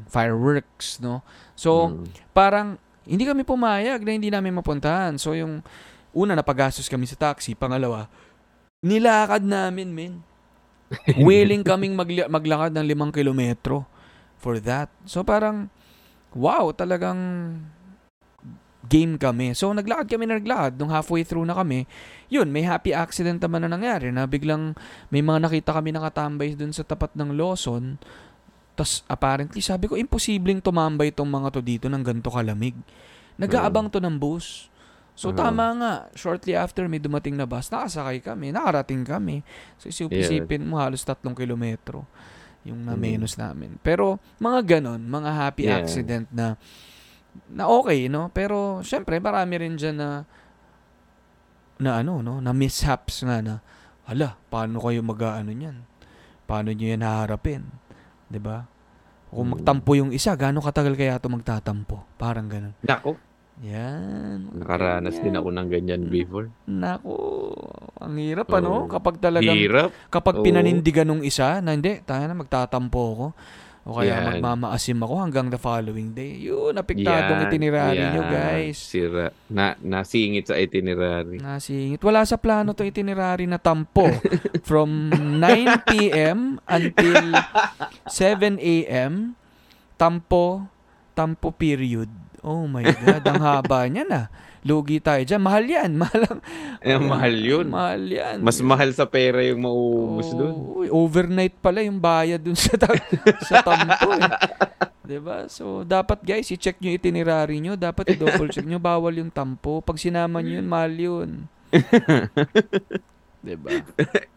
[0.07, 1.19] fireworks, no?
[1.53, 2.07] So, Mm.
[2.31, 2.67] parang
[3.09, 5.17] hindi kami pumayag na hindi namin mapuntahan.
[5.17, 5.65] So yung
[6.13, 8.05] una napagastos kami sa taxi, pangalawa,
[8.85, 10.13] nilakad namin, men.
[11.25, 13.89] Willing kaming magli- maglakad ng limang kilometro
[14.37, 14.93] for that.
[15.09, 15.73] So parang,
[16.37, 17.17] wow, talagang
[18.89, 19.53] game kami.
[19.53, 20.75] So naglakad kami na naglakad.
[20.75, 21.85] Nung halfway through na kami,
[22.25, 24.73] yun, may happy accident naman na nangyari na biglang
[25.13, 28.01] may mga nakita kami nakatambay dun sa tapat ng Lawson.
[28.73, 32.73] Tas apparently, sabi ko, imposibleng tumambay tong mga to dito ng ganito kalamig.
[33.37, 34.67] Nag-aabang to ng bus.
[35.13, 39.43] So tama nga, shortly after may dumating na bus, nakasakay kami, nakarating kami.
[39.75, 42.07] So isipin mo halos tatlong kilometro
[42.63, 42.99] yung na Mm.
[43.03, 43.75] menos namin.
[43.83, 45.79] Pero mga ganon, mga happy Yeah.
[45.83, 46.55] accident na
[47.49, 48.29] na okay, no?
[48.29, 50.09] Pero syempre marami rin dyan na
[51.79, 52.43] na ano, no?
[52.43, 53.63] Na mishaps nga na
[54.03, 55.85] hala, paano kayo mag-ano niyan?
[56.43, 57.63] Paano niyo yan haharapin?
[58.41, 58.65] ba?
[59.29, 59.53] Kung Mm.
[59.61, 62.01] magtampo yung isa, gaano katagal kaya 'to magtatampo?
[62.17, 62.73] Parang ganun.
[62.81, 63.13] Nako,
[63.61, 64.49] Yan.
[64.55, 65.37] nakaranas din ganyan.
[65.37, 66.47] ako ng ganyan before.
[66.65, 67.13] Naku,
[67.99, 68.57] ang hirap Oo.
[68.57, 68.71] ano?
[68.87, 69.91] Kapag talagang, Hirap.
[70.09, 70.45] kapag Oo.
[70.47, 73.27] pinanindigan nung isa, na hindi, tayo na magtatampo ako.
[73.87, 74.43] O kaya Yan.
[74.43, 76.35] magmamaasim ako hanggang the following day.
[76.37, 78.31] Yun, apektadong Yan, itinerary nyo, yan.
[78.31, 78.77] guys.
[78.77, 79.31] Sira.
[79.47, 81.39] Na, nasingit sa itinerary.
[81.39, 82.03] Nasingit.
[82.03, 84.11] Wala sa plano to itinerary na tampo.
[84.69, 85.09] From
[85.41, 86.59] 9 p.m.
[86.67, 87.33] until
[88.05, 89.33] 7 a.m.
[89.95, 90.67] Tampo,
[91.11, 92.11] tampo period.
[92.39, 94.21] Oh my God, ang haba niya na.
[94.61, 95.39] Lugi tayo dyan.
[95.39, 95.91] Mahal yan.
[96.01, 96.43] Mahal, ang-
[96.79, 97.67] Eh, mahal yun.
[97.67, 98.37] mahal yan.
[98.39, 100.51] Mas mahal sa pera yung mauubos doon.
[100.51, 102.95] Oo, uy, overnight pala yung bayad dun sa, ta-
[103.41, 104.31] sa tampo eh.
[105.01, 105.47] 'Di ba?
[105.47, 107.73] So, dapat guys, i-check nyo itinerary nyo.
[107.73, 108.77] Dapat i-double check nyo.
[108.77, 109.79] Bawal yung tampo.
[109.79, 111.29] Pag sinama nyo yun, mahal yun.
[113.39, 113.71] 'Di ba?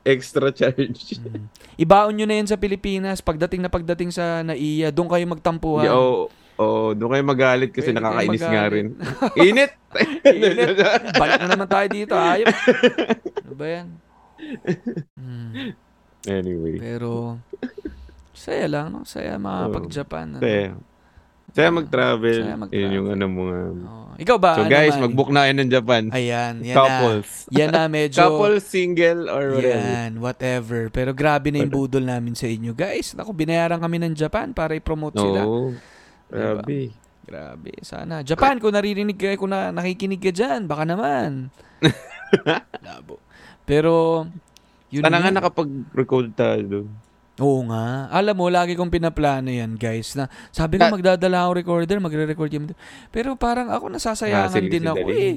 [0.02, 1.18] Extra charge.
[1.18, 1.50] Mm.
[1.76, 3.18] Ibaon nyo na yun sa Pilipinas.
[3.18, 5.86] Pagdating na pagdating sa NAIA, doon kayo magtampuhan.
[5.86, 8.86] Yeah, Oo, oh, doon kayo magalit kasi Pwede nakakainis nga rin.
[9.48, 9.72] Init!
[10.28, 10.76] Init.
[11.16, 12.12] Balik na naman tayo dito.
[12.12, 12.52] Ayop.
[13.40, 13.86] Ano ba yan?
[15.16, 15.52] Mm.
[16.28, 16.76] anyway.
[16.76, 17.40] Pero,
[18.36, 19.08] saya lang, no?
[19.08, 20.26] Saya makapag-Japan.
[20.36, 20.42] Ano?
[20.44, 20.76] Saya.
[21.52, 22.40] Saya mag-travel.
[22.44, 22.80] Saya mag-travel.
[22.80, 23.58] Yun yung ano mga...
[23.84, 24.02] Oo.
[24.20, 24.52] Ikaw ba?
[24.56, 25.02] So ano guys, man?
[25.08, 26.02] mag-book na kayo ng Japan.
[26.12, 27.28] Ayan, yan Couples.
[27.48, 27.52] na.
[27.56, 28.20] Yan na, medyo.
[28.20, 29.88] Couple, single, or whatever.
[29.88, 30.80] Yan, whatever.
[30.92, 32.72] Pero grabe na yung budol namin sa inyo.
[32.76, 35.40] Guys, naku, binayaran kami ng Japan para i-promote sila.
[36.32, 36.90] Grabe.
[37.22, 37.72] Grabe.
[37.84, 38.24] Sana.
[38.24, 41.52] Japan, kung naririnig ka, kung na, nakikinig ka dyan, baka naman.
[42.86, 43.22] Labo.
[43.62, 44.26] Pero,
[44.90, 46.88] yun Sana nga nakapag-record tayo doon.
[47.40, 48.10] Oo nga.
[48.12, 50.12] Alam mo, lagi kong pinaplano yan, guys.
[50.18, 50.92] Na, sabi ko, Ah.
[50.92, 52.66] magdadala akong recorder, magre-record yung...
[53.08, 55.36] Pero parang ako nasasayangan Hassle din kasi ako eh.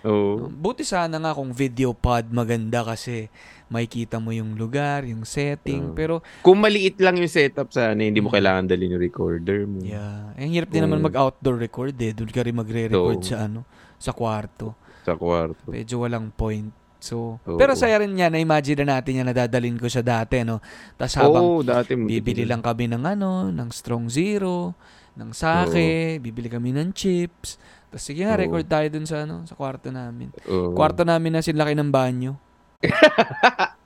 [0.00, 0.48] Oo.
[0.48, 3.28] Buti sana nga kung video pod maganda kasi
[3.70, 5.94] makikita mo yung lugar, yung setting.
[5.94, 5.96] Oo.
[5.96, 9.78] Pero, Kung maliit lang yung setup sana, hindi mo kailangan dalhin yung recorder mo.
[9.78, 9.86] Mm.
[9.86, 10.34] yeah.
[10.34, 11.06] Eh, Ang hirap din naman Oo.
[11.06, 12.10] mag-outdoor record eh.
[12.10, 13.24] Doon ka rin magre-record Oo.
[13.24, 13.62] sa ano,
[13.96, 14.74] sa kwarto.
[15.06, 15.70] Sa kwarto.
[15.70, 16.74] Medyo walang point.
[17.00, 17.56] So, Oo.
[17.56, 18.34] pero saya rin yan.
[18.34, 20.58] Na-imagine na natin yan na dadalhin ko siya dati, no?
[20.98, 24.74] Tapos habang Oo, dati bibili lang kami ng ano, ng strong zero,
[25.14, 27.56] ng sake, bibili kami ng chips.
[27.88, 28.42] Tapos sige nga, Oo.
[28.42, 30.34] record tayo dun sa ano, sa kwarto namin.
[30.50, 30.74] Oo.
[30.74, 32.34] Kwarto namin na sinlaki ng banyo.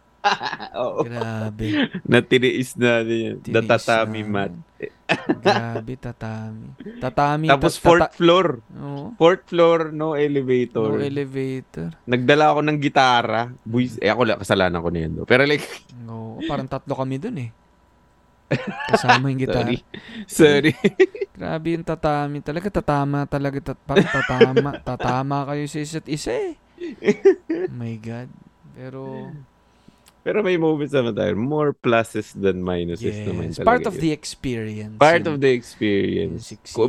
[0.81, 1.05] Oo.
[1.05, 1.93] Grabe.
[2.03, 2.73] Natiniis.
[2.73, 4.33] The Tinis tatami namin.
[4.33, 4.53] mat.
[5.39, 6.73] Grabe, tatami.
[6.97, 7.47] Tatami.
[7.53, 8.47] Tapos tat- fourth tata- floor.
[8.81, 9.05] Oo.
[9.21, 10.97] Fourth floor, no elevator.
[10.97, 11.93] No elevator.
[12.09, 13.53] Nagdala ako ng gitara.
[13.63, 15.13] Buis, eh ako lang, kasalanan ko na yun.
[15.29, 15.67] Pero like,
[16.09, 17.51] Oo, parang tatlo kami dun eh.
[18.93, 19.69] Kasama yung gitara.
[19.69, 19.79] sorry.
[20.25, 20.73] Sorry.
[21.37, 22.41] Grabe yung tatami.
[22.41, 23.59] Talaga tatama talaga.
[23.61, 24.71] Tat, parang tatama.
[24.89, 26.55] tatama kayo sa isa't isa eh.
[27.69, 28.29] Oh my God.
[28.75, 29.31] Pero,
[30.21, 31.33] Pero may moments naman tayo.
[31.35, 33.69] More pluses than minuses naman Yes, talaga.
[33.69, 34.01] part of yun.
[34.01, 34.97] the experience.
[34.97, 36.43] Part of the experience.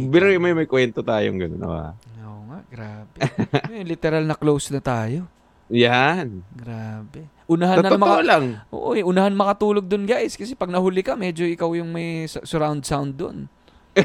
[0.08, 1.62] biro may may kwento tayong gano'n.
[1.62, 1.92] ah.
[2.24, 3.18] Oo nga, grabe.
[3.76, 5.28] Eh, literal na close na tayo.
[5.68, 6.48] Yan.
[6.48, 7.28] Grabe.
[7.46, 8.46] Unahan na Totoo maka- lang.
[8.72, 12.82] Oo, eh, unahan makatulog dun guys kasi pag nahuli ka, medyo ikaw yung may surround
[12.82, 13.52] sound dun.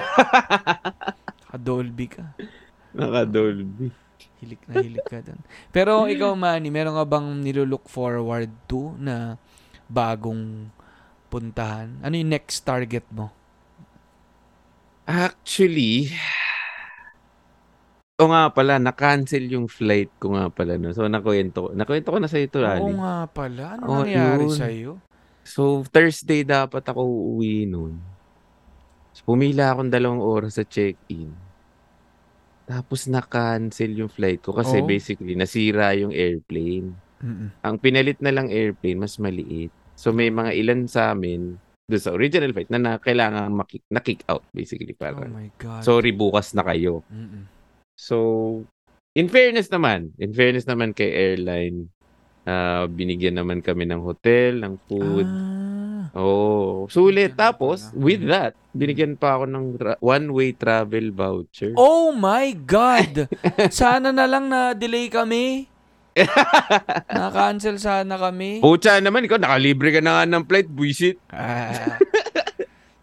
[1.56, 2.34] Dolby ka.
[2.90, 3.90] Naka-Dolby.
[4.40, 5.40] Hilik na hilik ka dun.
[5.68, 9.36] Pero ikaw, Manny, meron ka bang nilulook forward to na
[9.88, 10.72] bagong
[11.28, 12.00] puntahan?
[12.00, 13.30] Ano yung next target mo?
[15.04, 16.14] Actually,
[18.20, 20.76] o nga pala, na-cancel yung flight ko nga pala.
[20.76, 20.92] No?
[20.92, 21.68] So, nakwento ko.
[21.72, 22.92] Nakwento ko na sa ito, Oo Ali.
[23.00, 23.80] nga pala.
[23.80, 24.52] Ano Oo, nangyari yun.
[24.60, 24.92] sa'yo?
[25.40, 27.96] So, Thursday dapat ako uuwi nun.
[29.16, 31.32] So, pumila akong dalawang oras sa check-in.
[32.70, 34.86] Tapos na-cancel yung flight ko kasi Oh.
[34.86, 36.94] basically nasira yung airplane.
[37.18, 37.50] Mm-mm.
[37.60, 39.74] Ang pinalit na lang airplane, mas maliit.
[39.92, 44.22] So, may mga ilan sa amin doon sa original flight na, na kailangan maki- na-kick
[44.24, 44.94] out basically.
[44.94, 45.82] Oh Parang, my God.
[45.82, 47.02] sorry, bukas na kayo.
[47.10, 47.50] Mm-mm.
[47.98, 48.16] So,
[49.12, 51.90] in fairness naman, in fairness naman kay airline,
[52.46, 55.26] ah, binigyan naman kami ng hotel, ng food.
[56.10, 56.18] Ah.
[56.18, 57.38] Oh, sulit.
[57.38, 61.70] Tapos, with that, binigyan pa ako ng tra- one-way travel voucher.
[61.78, 63.30] Oh my God!
[63.70, 65.70] Sana na lang na delay kami.
[67.14, 68.58] Na-cancel sana kami.
[68.58, 71.16] Pucha naman, ikaw, nakalibre ka na nga ng flight, buisit.
[71.30, 71.96] Ah.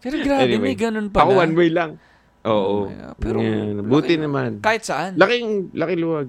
[0.04, 1.24] Pero grabe, Anyway, may ganun pala.
[1.24, 1.96] Ako one-way lang.
[2.44, 2.92] Oo.
[2.92, 3.16] Oh.
[3.18, 3.88] Pero, Yan.
[3.88, 4.52] buti laki- naman.
[4.60, 5.16] Kahit saan.
[5.16, 6.28] Laking, laki luwag.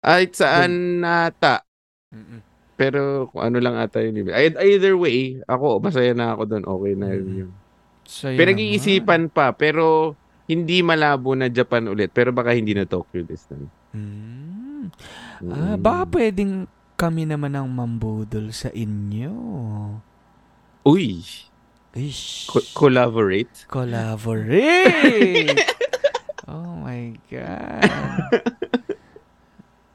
[0.00, 1.66] Kahit saan nata.
[2.14, 2.49] Mm-mm.
[2.80, 4.24] Pero kung ano lang ata yun.
[4.26, 6.64] Ei- Either way, ako, masaya na ako doon.
[6.64, 7.28] Okay na Mm.
[7.36, 7.50] yun.
[8.02, 8.58] Sa'yo Pero naman.
[8.58, 9.52] nag-iisipan pa.
[9.52, 10.16] Pero
[10.46, 12.08] hindi malabo na Japan ulit.
[12.08, 13.68] Pero baka hindi na Tokyo this time.
[13.92, 14.88] Mm.
[15.44, 15.78] Ah, Mm.
[15.78, 16.64] baka pwedeng
[16.96, 19.32] kami naman ang mambudol sa inyo.
[20.82, 21.20] Uy!
[21.90, 22.46] Ish.
[22.46, 23.66] Co- collaborate?
[23.66, 25.52] Collaborate!
[26.48, 27.84] oh my God.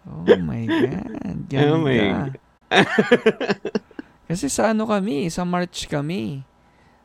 [0.06, 1.18] Oh my God.
[1.50, 1.66] Ganda.
[1.68, 2.34] Oh my God.
[4.28, 6.42] Kasi sa ano kami, sa March kami.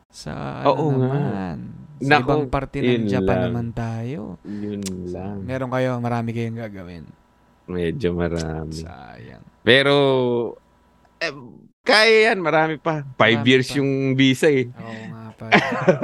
[0.09, 1.05] Sa ano Oo nga.
[1.07, 1.57] naman.
[2.01, 3.45] Sa Naku, ibang parte ng Japan lang.
[3.47, 4.41] naman tayo.
[4.41, 5.45] Yun lang.
[5.45, 7.05] Meron kayo, marami kayong gagawin.
[7.69, 8.73] Medyo marami.
[8.75, 9.45] Sayang.
[9.61, 9.93] Pero,
[11.17, 11.29] eh,
[11.81, 12.41] kaya yan.
[12.41, 13.05] Marami pa.
[13.15, 13.75] Five Marami years pa.
[13.77, 14.65] yung visa eh.
[14.67, 15.45] Oo nga pa.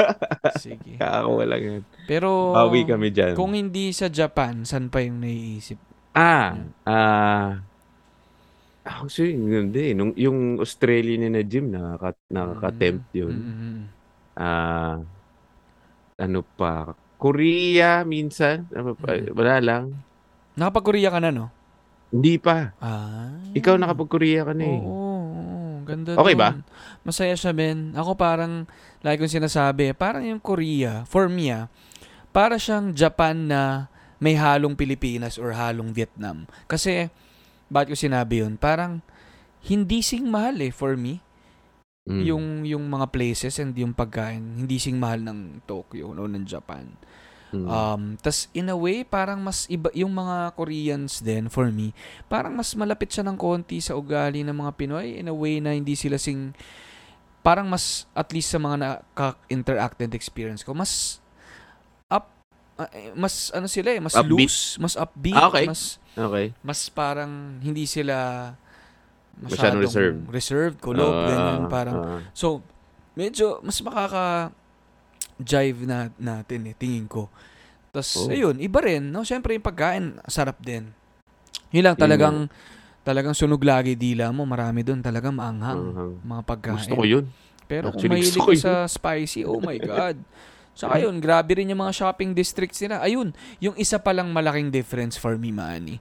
[0.64, 0.96] Sige.
[0.96, 1.82] Kakawa lang yan.
[2.06, 3.34] Pero, Bawi kami dyan.
[3.34, 5.82] kung hindi sa Japan, saan pa yung naiisip?
[6.14, 7.58] Ah, ah,
[8.88, 9.92] actually, hindi.
[9.92, 13.36] Nung, yung Australian na gym, nakaka, nakaka-tempt yun.
[13.36, 13.78] Mm-mm.
[14.34, 15.02] Ah,
[16.18, 19.34] ano pa, Korea minsan, ano pa, Mm.
[19.34, 19.84] wala lang.
[20.56, 21.48] Nakapag-Korea ka na, no?
[22.10, 22.72] Hindi pa.
[22.80, 23.34] Ah.
[23.52, 24.80] Ikaw nakapag-Korea ka na eh.
[24.80, 24.94] Oo,
[25.34, 26.42] oo, ganda Okay dun.
[26.42, 26.50] ba?
[27.04, 27.92] Masaya siya, Ben.
[27.94, 28.66] Ako parang,
[29.02, 31.68] like kong sinasabi, parang yung Korea, for me ah,
[32.32, 33.62] para siyang Japan na
[34.18, 36.46] may halong Pilipinas or halong Vietnam.
[36.66, 37.10] Kasi,
[37.68, 38.56] bakit ko sinabi yun?
[38.56, 39.04] Parang,
[39.68, 41.20] hindi sing mahal eh, for me.
[42.08, 42.24] Mm.
[42.24, 46.88] Yung, yung mga places and yung pagkain, hindi sing mahal ng Tokyo o ng Japan.
[47.52, 47.68] Mm.
[47.68, 51.96] Um, tas in a way, parang mas iba, yung mga Koreans din, for me,
[52.28, 55.76] parang mas malapit siya ng konti sa ugali ng mga Pinoy in a way na
[55.76, 56.52] hindi sila sing,
[57.44, 61.24] parang mas, at least sa mga naka-interact and experience ko, mas
[62.78, 64.30] ah, eh, mas ano sila eh, mas Upbeat?
[64.30, 65.66] loose, mas upbeat, Ah, okay.
[65.66, 66.46] mas, okay.
[66.62, 68.54] mas parang hindi sila
[69.38, 70.22] Masyadong masyadong reserved.
[70.30, 72.22] reserved, kulob, Ah, ganyan, parang, ah.
[72.32, 72.62] So,
[73.14, 74.50] medyo mas makaka
[75.38, 77.30] jive na natin eh, tingin ko.
[77.94, 78.30] Tapos, Oh.
[78.30, 79.22] ayun, iba rin, no?
[79.22, 80.90] Siyempre, yung pagkain, sarap din.
[81.70, 82.50] Yun lang, talagang,
[83.02, 84.44] talagang sunog lagi dila mo.
[84.44, 85.94] Marami doon talagang maanghang.
[85.94, 86.14] Anghang.
[86.22, 86.74] Mga pagkain.
[86.74, 86.82] Uh-huh.
[86.86, 87.26] Gusto ko yun.
[87.68, 90.18] Pero kung Actually, mahilig gusto ka sa spicy, oh my God.
[90.78, 93.02] Saka yun, grabe rin yung mga shopping districts nila.
[93.02, 95.98] Ayun, yung isa palang malaking difference for me, Manny.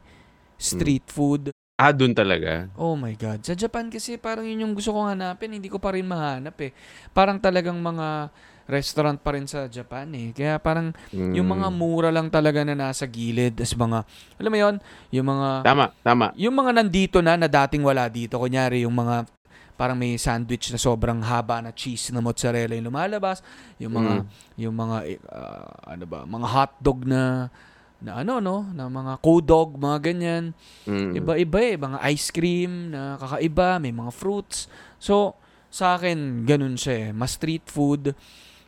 [0.57, 1.49] Street food.
[1.77, 2.69] Ah, dun talaga.
[2.73, 3.41] Oh my God.
[3.41, 5.53] Sa Japan kasi parang yun yung gusto ko hanapin.
[5.53, 6.73] Hindi ko pa rin mahanap eh.
[7.13, 8.33] Parang talagang mga
[8.67, 10.33] restaurant pa rin sa Japan eh.
[10.33, 11.37] Kaya parang Mm.
[11.37, 13.61] yung mga mura lang talaga na nasa gilid.
[13.61, 14.09] As mga,
[14.41, 14.75] alam mo yun,
[15.13, 16.27] yung mga, Tama, tama.
[16.35, 18.41] yung mga nandito na, na dating wala dito.
[18.41, 19.29] Kunyari, yung mga,
[19.77, 23.45] parang may sandwich na sobrang haba na cheese na mozzarella yung lumalabas.
[23.77, 24.25] Yung mga, Mm.
[24.57, 24.97] yung mga,
[25.29, 27.53] ah, ano ba, mga hotdog na,
[27.97, 28.65] na ano, no?
[28.73, 30.45] Na mga co-dog, mga ganyan.
[30.85, 31.13] Mm.
[31.17, 31.77] Iba-iba eh.
[31.77, 34.69] Mga ice cream na kakaiba, may mga fruits.
[34.97, 35.37] So,
[35.69, 37.11] sa akin, ganun siya eh.
[37.13, 38.17] Mas street food.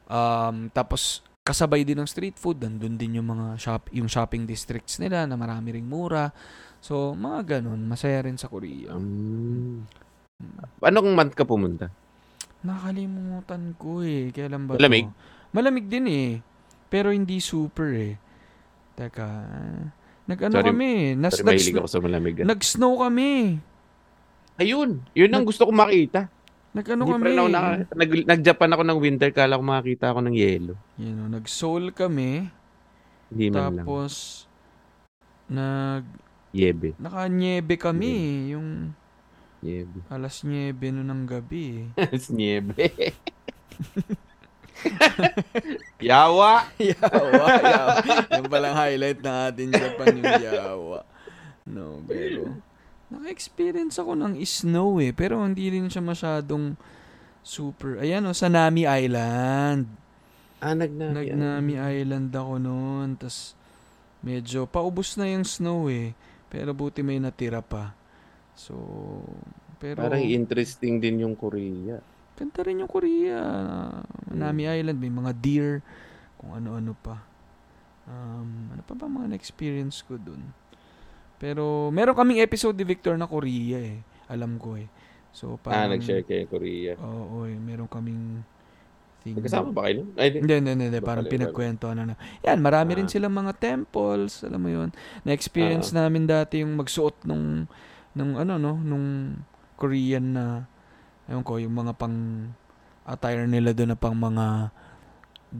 [0.08, 2.60] Um, tapos, kasabay din ng street food.
[2.60, 6.32] Nandun din yung mga shop, yung shopping districts nila na marami ring mura.
[6.80, 7.84] So, mga ganun.
[7.84, 8.92] Masaya rin sa Korea.
[8.96, 9.84] Um,
[10.78, 11.90] Anong month ka pumunta?
[12.62, 14.30] Nakalimutan ko eh.
[14.30, 15.06] Kailan ba Malamig?
[15.10, 15.14] to?
[15.54, 16.30] Malamig din eh.
[16.86, 18.14] Pero hindi super eh.
[18.94, 19.26] Teka.
[20.28, 20.90] Nag-ano Sorry, kami.
[21.18, 22.34] Nas, Sorry, nag, ako sa malamig.
[22.42, 23.58] nag-snow kami.
[24.58, 26.26] Ayun, yun ang gusto ko makita.
[26.74, 27.30] Nag-ano Hindi kami.
[27.38, 30.74] ako naka, nag, nag-Japan ako ng winter, kala ko makakita ako ng yelo.
[30.98, 32.50] Yan o, nag-soul kami.
[33.30, 33.86] Hindi man lang.
[33.86, 34.44] Tapos,
[35.48, 36.04] nag,
[36.52, 36.92] Yebe.
[36.98, 38.14] naka-niebe kami.
[38.52, 38.92] Yung
[39.58, 40.06] Yebe.
[40.06, 41.86] alas 9 no ng gabi eh.
[42.14, 42.94] It's niebe.
[45.98, 46.70] Yawa!
[46.78, 47.94] yawa, yawa.
[48.38, 51.00] Yung palang highlight ng ating Japan yung yawa.
[51.66, 52.54] No, pero
[53.10, 55.10] naka-experience ako ng snow eh.
[55.10, 56.78] Pero hindi rin siya masyadong
[57.42, 57.98] super.
[57.98, 59.90] Ayan o, sa Nami Island.
[60.62, 61.34] Ah, nagnami.
[61.34, 63.18] Nagnami Island ako noon.
[63.18, 63.58] Tapos,
[64.22, 66.14] medyo paubos na yung snow eh.
[66.46, 67.97] Pero buti may natira pa.
[68.58, 68.74] So,
[69.78, 70.02] pero...
[70.02, 72.02] Parang interesting din yung Korea.
[72.34, 73.38] Ganda rin yung Korea.
[74.26, 75.78] Nami Island, may mga deer,
[76.34, 77.22] kung ano-ano pa.
[78.10, 80.42] Um, ano pa ba mga na-experience ko dun?
[81.38, 84.02] Pero, meron kaming episode ni Victor na Korea eh.
[84.26, 84.90] Alam ko eh.
[85.30, 85.94] So, ah, parang...
[85.94, 86.98] nag-share kayo Korea.
[86.98, 87.54] Oo, eh.
[87.54, 88.42] Meron kaming
[89.22, 89.38] thing.
[89.38, 90.02] Magkasama ba kayo?
[90.18, 90.42] Ay, di.
[90.42, 90.86] Hindi, hindi, hindi.
[90.90, 91.00] hindi.
[91.02, 92.14] Parang pinagkwento na na.
[92.42, 93.12] Yan, marami rin Ah.
[93.12, 94.42] silang mga temples.
[94.42, 94.90] Alam mo yun.
[95.22, 97.70] Na-experience namin dati yung magsuot nung,
[98.14, 98.78] nung ano, no?
[98.78, 99.36] Nung
[99.78, 100.44] Korean na,
[101.28, 102.48] ayun ko, yung mga pang
[103.08, 104.68] attire nila doon na pang mga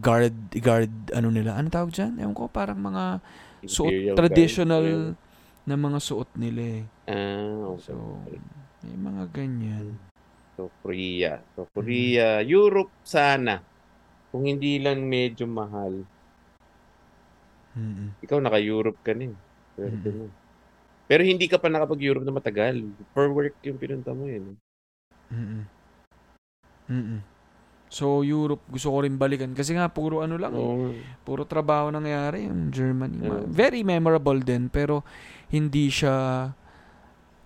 [0.01, 1.57] guard, guard, ano nila.
[1.57, 2.21] Ano tawag dyan?
[2.21, 3.25] Ewan ko, parang mga
[3.65, 5.17] suot, Imperial traditional Guard.
[5.65, 6.85] na mga suot nila eh.
[7.09, 7.89] Ah, okay.
[7.89, 8.21] So,
[8.85, 9.97] may mga ganyan.
[10.59, 11.41] So, Korea.
[11.57, 12.45] So, Korea.
[12.45, 13.63] Europe sana.
[14.29, 16.05] Kung hindi lang medyo mahal.
[17.79, 18.19] Mm-mm.
[18.21, 19.37] Ikaw, naka-Europe ka na eh.
[21.09, 22.85] Pero hindi ka pa nakapag-Europe na matagal.
[23.11, 24.39] For work yung pinunta mo eh.
[24.39, 24.53] no?
[25.33, 25.63] Mm-mm.
[26.89, 27.21] Mm-mm.
[27.89, 29.57] So, Europe, gusto ko rin balikan.
[29.57, 30.61] Kasi nga, puro ano lang, eh.
[30.61, 30.93] Oo.
[31.25, 33.17] puro trabaho nangyari yung Germany.
[33.19, 33.49] Ma- Yeah.
[33.49, 35.01] Very memorable din, pero
[35.49, 36.53] hindi siya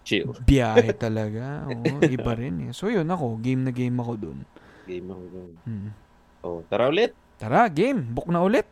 [0.02, 0.34] Chill.
[0.42, 1.62] biyahe talaga.
[1.70, 2.70] Oo, iba rin eh.
[2.74, 4.38] So, yun ako, game na game ako dun.
[4.82, 5.50] Game ako dun.
[5.62, 5.90] Mm.
[6.42, 7.14] Oh, tara ulit.
[7.38, 8.02] Tara, game.
[8.02, 8.66] Book na ulit.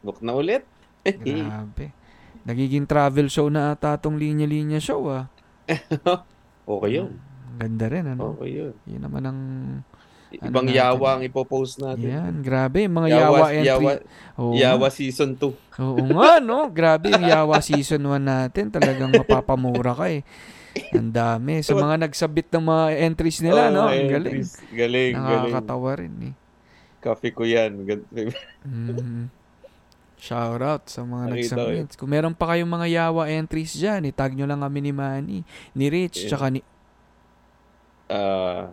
[0.00, 0.64] Book na ulit.
[1.04, 1.92] Grabe.
[2.44, 5.24] Nagiging travel show na ata tong linya-linya show ah.
[6.68, 7.16] okay yun.
[7.56, 8.36] Ganda rin, ano?
[8.36, 8.72] Okay yun.
[8.84, 9.40] Yun naman ang...
[10.34, 10.82] Ibang natin?
[10.82, 12.10] yawa ang ipopost natin.
[12.10, 12.90] Yan, grabe.
[12.90, 13.70] Mga yawa, entry.
[13.70, 13.90] Yawa,
[14.34, 15.78] Oo yawa season 2.
[15.78, 16.66] Oo nga, no?
[16.74, 18.66] Grabe yung Yawa Season 1 natin.
[18.74, 20.26] Talagang mapapamura ka eh.
[20.90, 21.62] Ang dami.
[21.62, 23.86] Sa mga nagsabit ng mga entries nila, no?
[23.86, 24.42] Ang galing.
[24.74, 25.14] Galing, galing.
[25.54, 26.34] Nakakatawa rin eh.
[26.98, 27.78] Coffee ko yan.
[28.66, 29.43] Mhm.
[30.24, 31.88] Shout out sa mga ko nagsabit.
[31.94, 35.38] Kung meron pa kayong mga Yawa entries dyan, itag nyo lang kami ni Manny,
[35.70, 36.28] ni Rich, Yeah.
[36.30, 36.60] tsaka ni...
[38.06, 38.70] Ah,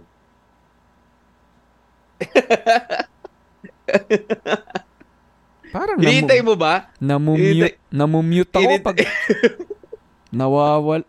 [5.72, 6.74] Parang hinihintay namu- mo ba?
[7.00, 8.98] namumute, namumute ako Hinihintay- pag
[10.32, 11.02] nawawal.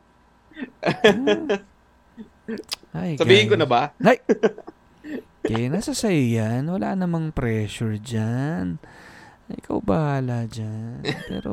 [2.92, 3.58] Ay, Sabihin ko guys.
[3.58, 3.82] na ba?
[5.42, 6.62] Kaya nasa sa'yo yan.
[6.66, 8.76] Wala namang pressure dyan.
[9.54, 11.04] Ikaw bahala dyan.
[11.26, 11.52] Pero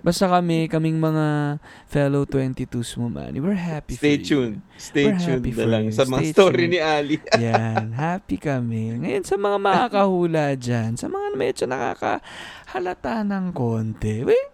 [0.00, 2.64] basta kami, kaming mga fellow 22s
[2.96, 4.26] mo man, we're happy Stay for you.
[4.26, 4.56] tuned.
[4.74, 5.92] Stay We're tuned na lang you.
[5.92, 6.72] sa mga Stay story tuned.
[6.72, 7.16] ni Ali.
[7.44, 8.96] Yan, happy kami.
[8.98, 14.48] Ngayon sa mga makakahula dyan, sa mga medyo nakakahalata ng konti, wait,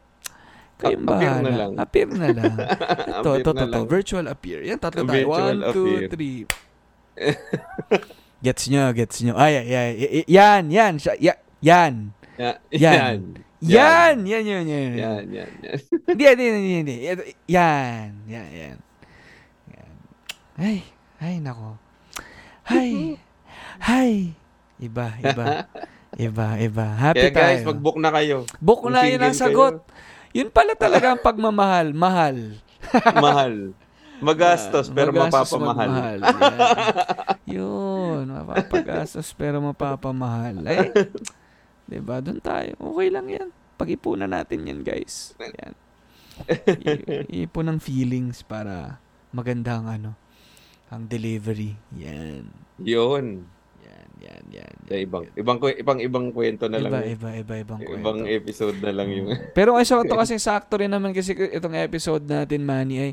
[0.76, 1.44] kayong A- appear bahala.
[1.44, 1.72] na lang.
[1.82, 2.54] Appear na lang.
[3.20, 3.84] Ito, ito, ito, lang.
[3.84, 4.64] Virtual appear.
[4.64, 5.12] Yan, tatlo tayo.
[5.28, 6.08] Virtual One, two, appear.
[6.08, 6.38] three.
[8.44, 9.36] gets nyo, gets nyo.
[9.36, 9.90] Ay, ay, ay,
[10.24, 12.16] yan, yan, siya, ya- yan.
[12.40, 13.36] Ya- Yan.
[13.60, 14.16] Yan.
[14.24, 14.90] Yan, yan, yan, yan.
[14.96, 15.78] Yan, yan, yan.
[16.08, 16.96] Hindi, hindi, hindi, hindi.
[17.46, 18.76] Yan, yan, yan.
[19.68, 19.94] Yan.
[20.56, 20.76] Ay,
[21.20, 21.76] ay, nako.
[22.64, 23.20] Ay,
[23.78, 24.32] ay.
[24.80, 25.68] Iba, iba.
[26.18, 26.86] Iba, iba.
[26.90, 27.70] Happy Kaya guys, tayo.
[27.70, 28.42] mag-book na kayo.
[28.58, 29.84] Book Kung na yun ang sagot.
[30.32, 31.94] Yun pala talaga ang pagmamahal.
[31.94, 32.58] Mahal.
[33.14, 33.54] Mahal.
[34.18, 36.18] Magastos Ah, pero magastos, mapapamahal.
[36.18, 36.58] magmahal.
[36.58, 36.60] Yan.
[37.56, 40.60] Yun, mapapagastos pero mapapamahal.
[40.66, 40.90] Eh,
[41.90, 42.22] diba?
[42.22, 42.72] Doon tayo.
[42.78, 43.48] Okay lang yan.
[43.74, 45.34] Pag-ipunan natin yan, guys.
[45.38, 45.74] Yan.
[46.86, 48.96] I- ipon ng feelings para
[49.30, 50.10] maganda ang ano,
[50.88, 51.76] ang delivery.
[51.98, 52.48] Yan.
[52.80, 53.44] Yun.
[53.80, 54.74] Yan, yan, yan.
[54.84, 56.92] Sa ibang ibang kwe- ibang ibang kwento na lang.
[56.92, 58.00] Iba, iba, iba, ibang kwento.
[58.00, 62.22] Ibang episode na lang yung Pero kasi ito kasi sakto rin naman kasi itong episode
[62.22, 63.10] natin, Manny, ay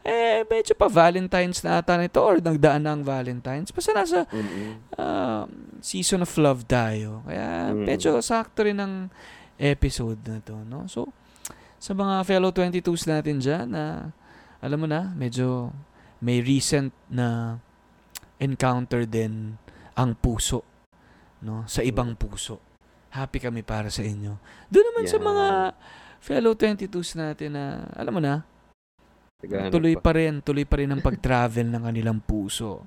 [0.00, 3.68] eh, medyo pa Valentine's na ata nito or nagdaan na ang Valentine's.
[3.68, 4.80] Basta nasa Mm-mm.
[4.96, 5.46] um,
[5.80, 7.20] season of love tayo.
[7.24, 7.84] Kaya Mm.
[7.84, 9.12] medyo sakto rin ang
[9.60, 10.88] episode na to, no?
[10.88, 11.12] So,
[11.76, 14.12] sa mga fellow 22s natin dyan na,
[14.60, 15.72] alam mo na, medyo
[16.20, 17.60] may recent na
[18.36, 19.56] encounter din
[19.96, 20.64] ang puso,
[21.44, 21.64] no?
[21.68, 22.56] Sa ibang puso.
[23.10, 24.38] Happy kami para sa inyo.
[24.70, 25.24] Doon naman sa Yan.
[25.28, 25.46] mga
[26.20, 28.44] fellow 22s natin na, alam mo na,
[29.40, 30.02] Naghahanap tuloy pa.
[30.04, 32.84] pa rin, tuloy pa rin ang pag-travel ng kanilang puso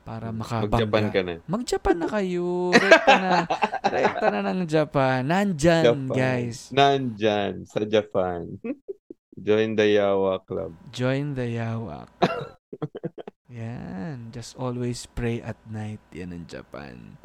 [0.00, 0.88] para makabangga.
[0.88, 1.34] Mag-Japan ka na.
[1.44, 2.48] Mag-Japan na kayo.
[2.72, 3.32] Rekta na.
[3.94, 5.20] Rekta na ng Japan.
[5.22, 6.16] Nandyan, Japan.
[6.16, 6.58] guys.
[6.72, 8.48] Nandyan, sa Japan.
[9.46, 10.76] Join the Yawa Club.
[10.92, 12.04] Join the Yawa.
[13.60, 14.28] Yan.
[14.32, 16.00] Just always pray at night.
[16.12, 17.16] Yan ang Japan.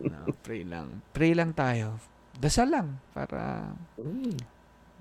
[0.00, 1.04] No, pray lang.
[1.12, 2.00] Pray lang tayo.
[2.36, 3.72] Dasal lang para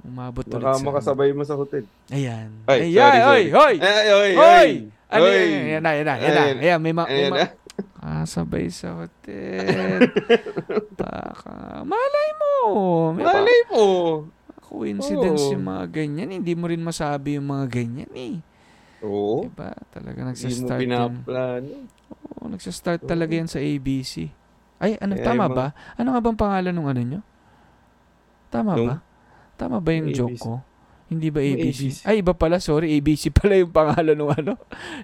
[0.05, 0.83] umabot ulit Baka sa...
[0.83, 1.83] makasabay mo sa hotel.
[2.07, 2.49] Ayan.
[2.65, 3.45] Ay, Ayan, sorry, oy, sorry.
[3.49, 3.75] hoy!
[3.77, 4.69] Ay, oy, Hoy!
[5.05, 5.33] Ano Hoy!
[5.35, 5.65] yan?
[5.67, 6.41] Yan na, yan na, yan na.
[6.41, 6.57] Ayan.
[6.57, 7.47] Ayan, may, ma- may Ayan ma- na.
[7.97, 9.99] Kasabay sa hotel.
[10.95, 11.81] Baka.
[11.83, 12.53] Malay mo.
[13.11, 13.83] May Malay mo.
[14.61, 15.53] coincidence Oo.
[15.53, 16.29] yung mga ganyan.
[16.31, 18.35] Hindi mo rin masabi yung mga ganyan eh.
[19.01, 19.45] Oo.
[19.45, 19.71] Diba?
[19.89, 21.69] Talaga Hindi mo nagsastart pinaplano.
[22.33, 23.07] Oo, nagsastart Oo.
[23.07, 24.27] talaga yan sa ABC.
[24.75, 25.67] Ay, ano, Eh, tama mga- ba?
[25.95, 27.21] Ano nga bang pangalan ng ano nyo?
[28.47, 28.95] Tama Nung- ba?
[29.55, 30.43] Tama ba yung Yung joke ABC?
[30.43, 30.53] ko?
[31.05, 31.81] Hindi ba Yung ABC?
[31.85, 31.97] ABC.
[32.03, 32.57] Ay, iba pala.
[32.59, 34.53] Sorry, ABC pala yung pangalan ng ano?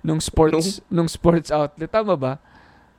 [0.01, 1.87] Nung sports, nung sports outlet.
[1.87, 2.33] Tama ba?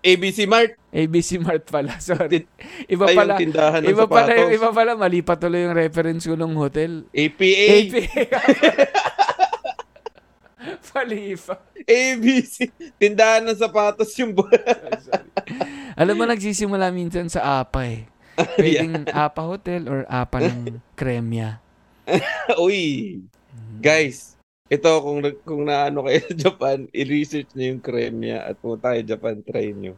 [0.03, 0.75] ABC Mart.
[0.91, 1.95] ABC Mart pala.
[2.03, 2.43] Sorry.
[2.87, 3.37] Iba Ay, pala.
[3.37, 4.51] yung tindahan ng Iba pala, sapatos.
[4.51, 4.91] iba pala.
[4.95, 7.07] Mali pa tuloy yung reference ko ng hotel.
[7.09, 7.67] APA.
[7.71, 7.95] AP.
[10.93, 11.55] Mali pa.
[11.83, 12.69] ABC.
[12.97, 14.51] Tindahan ng sapatos yung Sorry.
[15.93, 18.03] Alam mo, nagsisimula minsan sa APA eh.
[18.57, 21.61] Pwedeng APA Hotel or APA ng Kremya.
[22.57, 23.21] Uy.
[23.79, 24.35] Guys,
[24.67, 29.35] ito kung kung naano kayo sa Japan, i-research niyo yung Kremya at pumunta kayo Japan,
[29.41, 29.95] try niyo.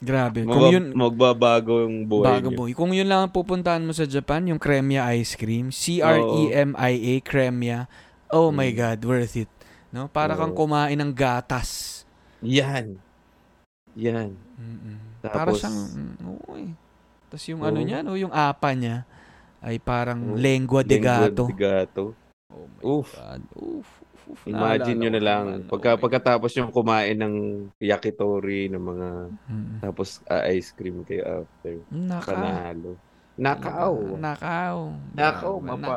[0.00, 0.42] Grabe.
[0.42, 2.56] Kung Mabab- yun, magbabago yung buhay bago niyo.
[2.56, 2.70] boy.
[2.72, 7.84] Kung yun lang ang pupuntahan mo sa Japan, yung Kremya ice cream, C-R-E-M-I-A, Kremya,
[8.30, 8.76] oh my Mm.
[8.78, 9.50] God, worth it.
[9.90, 10.08] No?
[10.08, 10.58] Para kang Oo.
[10.58, 12.02] kumain ng gatas.
[12.40, 12.96] Yan.
[13.92, 14.32] Yan.
[14.56, 14.96] Mm-mm.
[15.20, 16.70] Tapos- Para siyang, mm, oo eh.
[17.30, 17.86] Tapos yung ano Oo.
[17.86, 19.06] niya, no, yung apa niya,
[19.62, 20.36] ay parang Oo.
[20.36, 21.44] lengua de Lengua gato.
[21.46, 22.04] de gato.
[22.50, 23.10] Oh my Oof.
[23.14, 23.42] God.
[23.54, 23.88] Oof.
[24.26, 24.40] Oof.
[24.46, 25.70] Imagine nyo na lang, naman.
[25.70, 27.34] pagka, Oh pagkatapos yung kumain ng
[27.78, 29.08] yakitori, ng mga,
[29.46, 29.74] Mm.
[29.80, 31.78] tapos ah, ice cream kayo after.
[31.86, 32.34] Naka.
[32.34, 32.92] Panalo.
[33.34, 33.94] Nakaw.
[34.18, 34.76] Nakaw.
[35.14, 35.96] Nakaw, Grabe, mapa.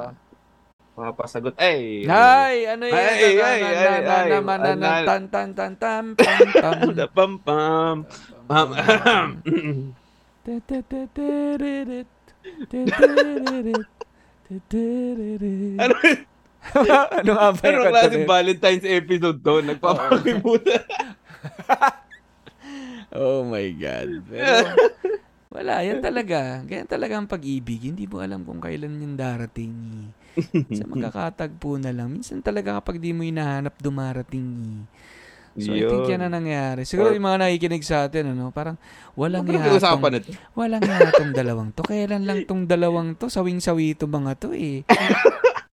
[0.94, 1.58] Mapasagot.
[1.58, 2.06] Ay!
[2.06, 2.94] Ay, ano yan?
[2.94, 3.82] Ay, ay, Na- ay, na- ay,
[4.30, 6.04] na- na- ay, tan tan tan tam
[7.18, 8.06] pam pam.
[8.46, 8.70] Pam, pam.
[8.70, 8.70] Pam,
[15.80, 15.96] Ano,
[17.16, 18.28] Ano nga ba ano yung kanta na klaseng?
[18.28, 19.56] Valentine's episode to?
[19.64, 20.84] Nagpapakalimutan.
[23.14, 24.26] Oh my God.
[24.26, 24.74] Pero,
[25.54, 26.66] wala, yan talaga.
[26.66, 27.94] Ganyan talaga ang pag-ibig.
[27.94, 30.10] Hindi mo alam kung kailan yung darating.
[30.50, 32.10] Minsan magkakatagpo na lang.
[32.10, 34.82] Minsan talaga kapag di mo hinahanap, dumarating.
[35.54, 36.82] So, I think yan ang nangyari.
[36.82, 38.74] Siguro Or- yung mga nakikinig sa atin, ano, parang
[39.14, 40.32] walang nga usapan tong, na to?
[40.52, 41.82] walang nga tong dalawang to.
[41.84, 43.28] Kailan lang tong dalawang to?
[43.28, 44.82] Sawing-sawi to mga to eh.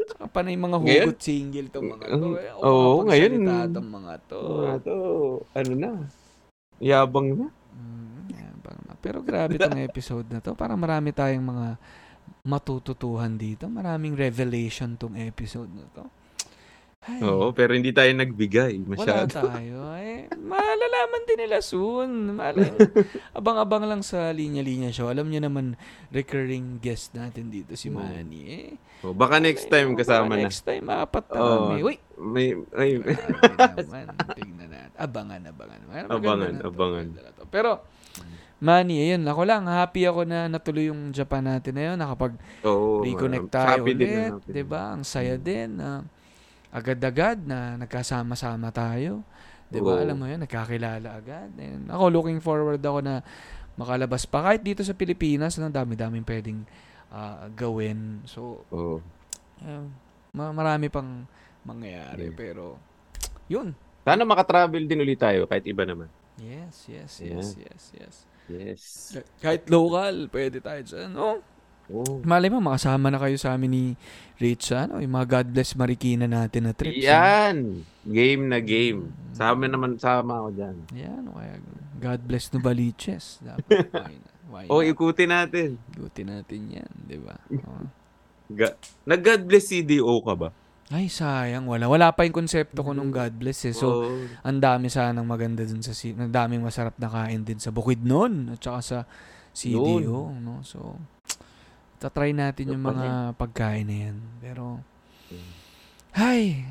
[0.08, 1.06] Saka pa na yung mga Ngayon?
[1.06, 2.28] hugot single to mga to.
[2.36, 3.32] Eh, Oo, Oo, ngayon.
[3.38, 3.70] ngayon.
[3.70, 4.40] tong mga to.
[4.64, 4.96] Ah, to,
[5.54, 5.92] ano na?
[6.78, 7.48] Yabang na.
[7.72, 10.54] Mm, yan, parang- pero grabe tong episode na to.
[10.54, 11.68] Parang marami tayong mga
[12.44, 13.68] matututuhan dito.
[13.68, 16.06] Maraming revelation tong episode na to.
[17.08, 19.32] Ay, Oo, pero hindi tayo nagbigay wala masyado.
[19.40, 19.96] tayo.
[19.96, 22.36] Eh, malalaman din nila soon.
[22.36, 22.68] Malay,
[23.32, 25.08] abang-abang lang sa linya-linya show.
[25.08, 25.80] Alam niyo naman,
[26.10, 27.88] recurring guest natin dito si.
[27.88, 28.42] Manny.
[28.46, 30.50] Eh, Oh, baka next time Baka kasama na.
[30.50, 31.70] Next time, apat na Oo.
[31.70, 31.86] kami.
[31.86, 34.06] Uy, May, ay, Grabe naman.
[34.36, 34.90] Tignan natin.
[34.98, 35.80] Abangan, abangan.
[35.86, 37.06] Maganda Abangan, na abangan.
[37.32, 37.44] to.
[37.48, 37.72] Pero,
[38.58, 41.98] Manny, ayun, ako lang, happy ako na natuloy yung Japan natin na yun.
[42.02, 44.10] Nakapag-reconnect tayo happy din ulit.
[44.10, 44.50] na happy.
[44.50, 45.78] 'di ba Ang saya din.
[45.78, 46.02] na
[46.78, 49.26] agad-agad na nagkasama-sama tayo.
[49.68, 50.00] 'di ba.
[50.00, 51.52] Alam mo yun, nagkakilala agad.
[51.60, 53.26] And ako, looking forward ako na
[53.76, 54.44] makalabas pa.
[54.52, 56.64] Kahit dito sa Pilipinas, ang dami-daming pwedeng
[57.12, 58.24] ah, gawin.
[58.26, 59.00] So, Oo.
[59.64, 59.86] uh,
[60.34, 61.28] ma- marami pang
[61.68, 62.32] mangyayari.
[62.32, 62.38] Yeah.
[62.38, 62.64] Pero,
[63.52, 63.76] yun.
[64.08, 66.08] Sana makatravel din ulit tayo kahit iba naman.
[66.40, 67.42] Yes, yes, Yeah.
[67.42, 68.16] yes, yes, yes.
[68.48, 68.82] Yes.
[69.44, 71.12] Kahit local, pwede tayo dyan.
[71.20, 71.44] Oh,
[71.88, 72.20] Oh.
[72.22, 73.84] malay mo, makasama na kayo sa amin ni
[74.38, 77.00] Rich, ano, yung mga God Bless Marikina natin na trips.
[77.00, 77.08] ano?
[77.08, 77.56] Yan.
[78.04, 79.08] Game na game.
[79.32, 80.76] Sama naman, sama ako dyan.
[80.94, 81.56] Yan, kaya
[81.98, 83.40] God Bless Novaliches.
[83.46, 84.14] Dapat, why?
[84.48, 84.88] Why O, not?
[84.88, 85.70] ikutin natin.
[85.92, 87.36] Ikutin natin yan, di ba?
[87.68, 87.88] Oh.
[88.48, 90.50] Ga- Nag-God bless CDO ka ba?
[90.88, 91.68] Ay, sayang.
[91.68, 91.92] Wala.
[91.92, 93.76] Wala pa yung konsepto ko nung God Bless eh.
[93.76, 94.24] So, Oh.
[94.40, 98.56] ang dami sanang maganda dun sa, si- ang daming masarap na kain din sa Bukidnon
[98.56, 98.98] at saka sa
[99.52, 100.64] CDO, no?
[100.64, 100.96] So,
[101.98, 104.18] tatry natin yung mga pagkain na yan.
[104.40, 104.82] Pero,
[105.28, 105.52] Mm.
[106.16, 106.64] ay,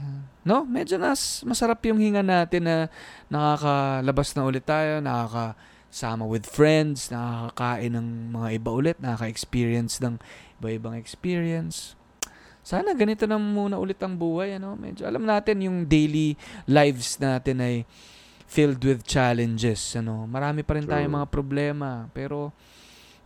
[0.43, 0.65] no?
[0.65, 2.77] Medyo nas, masarap yung hinga natin na
[3.29, 10.17] nakakalabas na ulit tayo, nakakasama with friends, nakakakain ng mga iba ulit, nakaka-experience ng
[10.59, 11.93] iba-ibang experience.
[12.67, 14.75] Sana ganito na muna ulit ang buhay, ano?
[14.75, 16.35] Medyo alam natin yung daily
[16.67, 17.87] lives natin ay
[18.47, 20.27] filled with challenges, ano?
[20.27, 22.51] Marami pa rin tayong mga problema, pero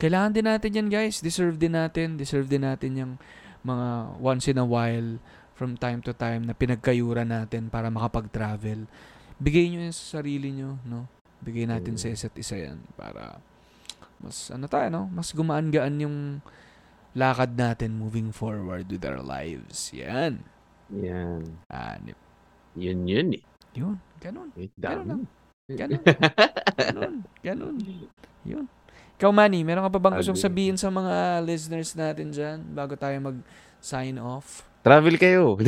[0.01, 1.21] kailangan din natin yan, guys.
[1.21, 3.13] Deserve din natin, deserve din natin yung
[3.61, 5.21] mga once in a while
[5.53, 8.89] from time to time na pinagkayura natin para makapag-travel.
[9.37, 11.05] Bigay nyo yan sa sarili nyo, no?
[11.45, 13.45] Bigay natin sa isa't isa yan para
[14.21, 15.05] mas, ano tayo, no?
[15.13, 16.17] Mas gumaan-gaan yung
[17.13, 19.93] lakad natin moving forward with our lives.
[19.93, 20.45] Yan.
[20.93, 21.61] Yan.
[21.69, 22.17] Anip.
[22.77, 23.45] Yun yun eh.
[23.77, 23.97] Yun.
[24.21, 24.49] Ganun.
[24.57, 25.25] Ganun dami.
[25.71, 26.03] Ganun.
[26.81, 27.15] Ganun.
[27.45, 27.77] Ganun.
[28.49, 28.65] Yun.
[29.21, 33.13] Ikaw, Manny, meron ka pa bang gustong sabihin sa mga listeners natin dyan bago tayo
[33.21, 34.65] mag-sign off?
[34.81, 35.61] Travel kayo.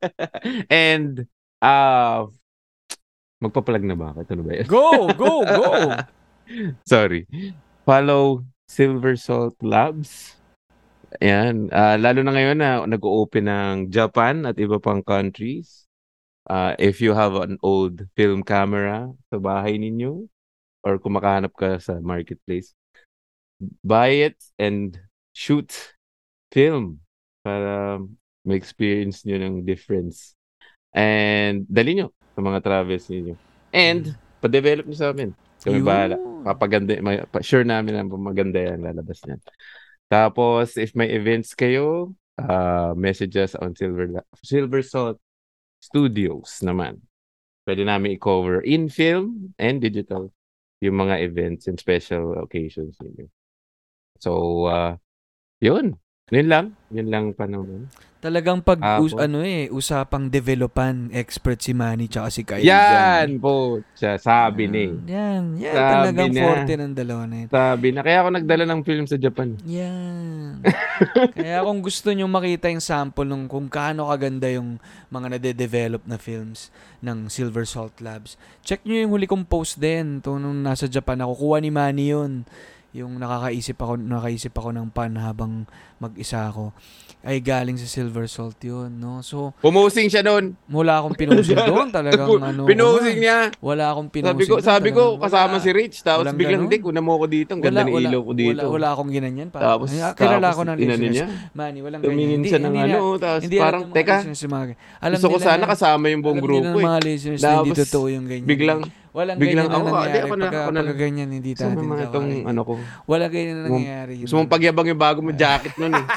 [0.72, 1.28] And,
[1.60, 2.24] uh,
[3.36, 4.16] magpa-plug na ba?
[4.16, 4.18] ako?
[4.24, 4.64] Ito na ba yun?
[4.72, 5.12] Go!
[5.12, 5.44] Go!
[5.44, 5.68] Go!
[6.88, 7.28] Sorry.
[7.84, 10.40] Follow Silver Salt Labs.
[11.20, 11.68] Ayan.
[11.76, 15.84] Ah, lalo na ngayon na nag-open ng Japan at iba pang countries.
[16.48, 20.24] Ah, if you have an old film camera sa bahay ninyo
[20.80, 22.72] or kung makahanap ka sa marketplace,
[23.84, 24.98] buy it and
[25.32, 25.72] shoot
[26.52, 27.00] film
[27.44, 28.00] para
[28.46, 30.34] ma-experience nyo ng difference.
[30.94, 33.34] And dali nyo sa mga travels ninyo.
[33.74, 35.34] And pa-develop nyo sa amin.
[35.60, 35.86] Kami Yun.
[35.86, 36.16] bahala.
[36.46, 39.42] Papaganda, may, pa, sure namin na maganda yan lalabas niyan.
[40.06, 45.18] Tapos, if may events kayo, uh, message us on Silver, Silver Salt
[45.82, 47.02] Studios naman.
[47.66, 50.30] Pwede namin i-cover in film and digital
[50.78, 53.26] yung mga events and special occasions ninyo.
[54.18, 54.96] So, uh,
[55.60, 55.96] yun.
[56.34, 56.66] Yun lang.
[56.90, 57.86] Yun lang pa naman.
[58.18, 59.06] Talagang pag Apo.
[59.06, 62.66] us- ano eh, usapang developan, expert si Manny tsaka si Kyle.
[62.66, 63.78] Yan po.
[63.94, 64.90] Siya, sabi ni.
[65.06, 65.70] Yan, yan.
[65.70, 66.42] Sabi talagang na.
[66.42, 67.48] forte ng dalawa na yun.
[67.54, 68.00] Sabi na.
[68.02, 69.54] Kaya ako nagdala ng film sa Japan.
[69.62, 70.58] Yan.
[71.38, 74.82] Kaya kung gusto nyo makita yung sample ng kung kaano kaganda yung
[75.14, 76.74] mga nade-develop na films
[77.06, 78.34] ng Silver Salt Labs,
[78.66, 80.18] check nyo yung huli kong post din.
[80.26, 82.42] To nung nasa Japan ako, kuha ni Manny yun.
[82.92, 85.66] Yung nakakaisip ako, nakaisip ako ng pan habang
[85.96, 86.70] mag-isa ako.
[87.20, 89.18] Ay galing sa Silver Salt yun, no?
[89.20, 90.54] So, Pumusing siya doon.
[90.66, 91.90] wala akong pinosing doon.
[91.90, 92.64] Talagang ano.
[92.64, 93.38] Pinosing ano, niya.
[93.58, 94.64] Wala akong pinosing Sabi ko, doon.
[94.64, 95.64] sabi ko, kasama wala.
[95.64, 95.96] si Rich.
[96.00, 96.72] Tapos biglang, ganun.
[96.72, 97.50] di, kuna mo ko dito.
[97.52, 98.54] Ang ganda ng ilaw ko dito.
[98.54, 99.48] Wala, wala akong ginanyan.
[99.50, 99.58] Pa.
[99.58, 101.12] Tapos, Ay, kilala tapos ko ng listeners.
[101.12, 101.26] niya.
[101.52, 102.98] Manny, walang Tumingin siya ng ano.
[103.18, 104.16] Tapos parang, teka,
[105.10, 106.84] gusto ko sana na- kasama yung buong grupo eh.
[106.84, 108.46] mga listeners na hindi totoo yung ganyan.
[108.46, 108.80] Biglang,
[109.16, 110.20] walang biglang ganyan ako, na nangyari.
[110.20, 111.72] ako pagka, ako na- pagka ganyan, hindi gusto tayo.
[111.72, 112.72] mo mga itong ano ko.
[113.08, 114.14] Walang ganyan na Gusto mo- nangyari.
[114.20, 116.06] Gusto mong pagyabang yung bago mo jacket nun eh.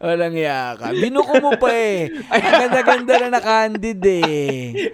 [0.00, 0.96] Walang iya ka.
[0.96, 2.08] Binuko mo pa eh.
[2.32, 4.88] Ang ganda-ganda na nakandid eh.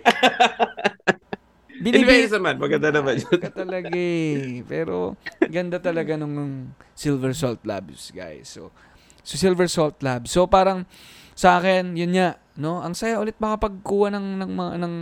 [1.86, 3.38] Anyways naman, maganda naman yun.
[3.38, 4.66] ka talaga eh.
[4.66, 5.14] Pero,
[5.47, 8.51] ganda talaga nung Silver Salt Labs, guys.
[8.51, 8.74] So,
[9.22, 10.34] so Silver Salt Labs.
[10.34, 10.88] So, parang,
[11.36, 12.80] sa akin, yun nga, no?
[12.80, 14.94] Ang saya ulit makapagkuha ng, ng, mga, ng,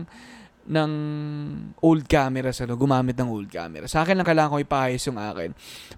[0.64, 0.92] ng
[1.84, 3.84] old camera sa no, gumamit ng old camera.
[3.84, 5.50] Sa akin lang kailangan ko ipahayos yung akin.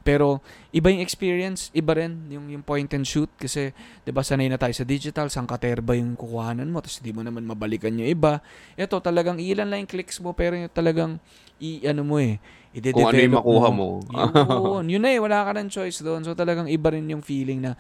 [0.03, 0.43] Pero
[0.75, 3.71] iba yung experience, iba rin yung yung point and shoot kasi
[4.03, 7.23] 'di ba sanay na tayo sa digital, sang katerba yung kukuhanan mo tapos hindi mo
[7.23, 8.43] naman mabalikan yung iba.
[8.75, 11.23] Ito talagang ilan lang yung clicks mo pero yung talagang
[11.62, 12.37] i ano mo eh,
[12.77, 13.89] i-develop Kung ano yung makuha mo.
[14.12, 16.21] Yun, yun na eh, wala ka ng choice doon.
[16.27, 17.73] So talagang iba rin yung feeling na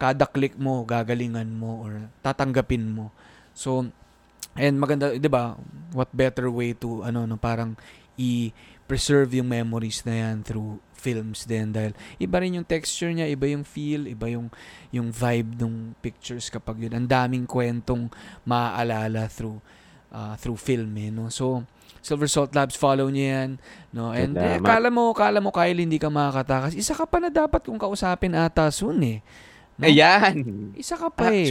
[0.00, 3.12] kada click mo, gagalingan mo or tatanggapin mo.
[3.52, 3.92] So,
[4.58, 5.58] and maganda, 'di ba?
[5.94, 7.74] What better way to ano no parang
[8.20, 13.48] i-preserve yung memories na yan through films din dahil iba rin yung texture niya, iba
[13.48, 14.52] yung feel, iba yung
[14.92, 16.92] yung vibe ng pictures kapag yun.
[16.92, 18.12] Ang daming kwentong
[18.44, 19.56] maaalala through
[20.12, 21.32] uh, through film eh, no?
[21.32, 21.64] So,
[22.04, 23.50] Silver Salt Labs, follow niyo yan.
[23.92, 24.12] No?
[24.12, 26.72] And eh, kala mo, kala mo Kyle, hindi ka makakatakas.
[26.76, 29.18] Isa ka pa na dapat kung kausapin ata soon eh.
[29.80, 29.88] No?
[29.88, 30.36] Ayan.
[30.76, 31.48] Isa ka pa eh.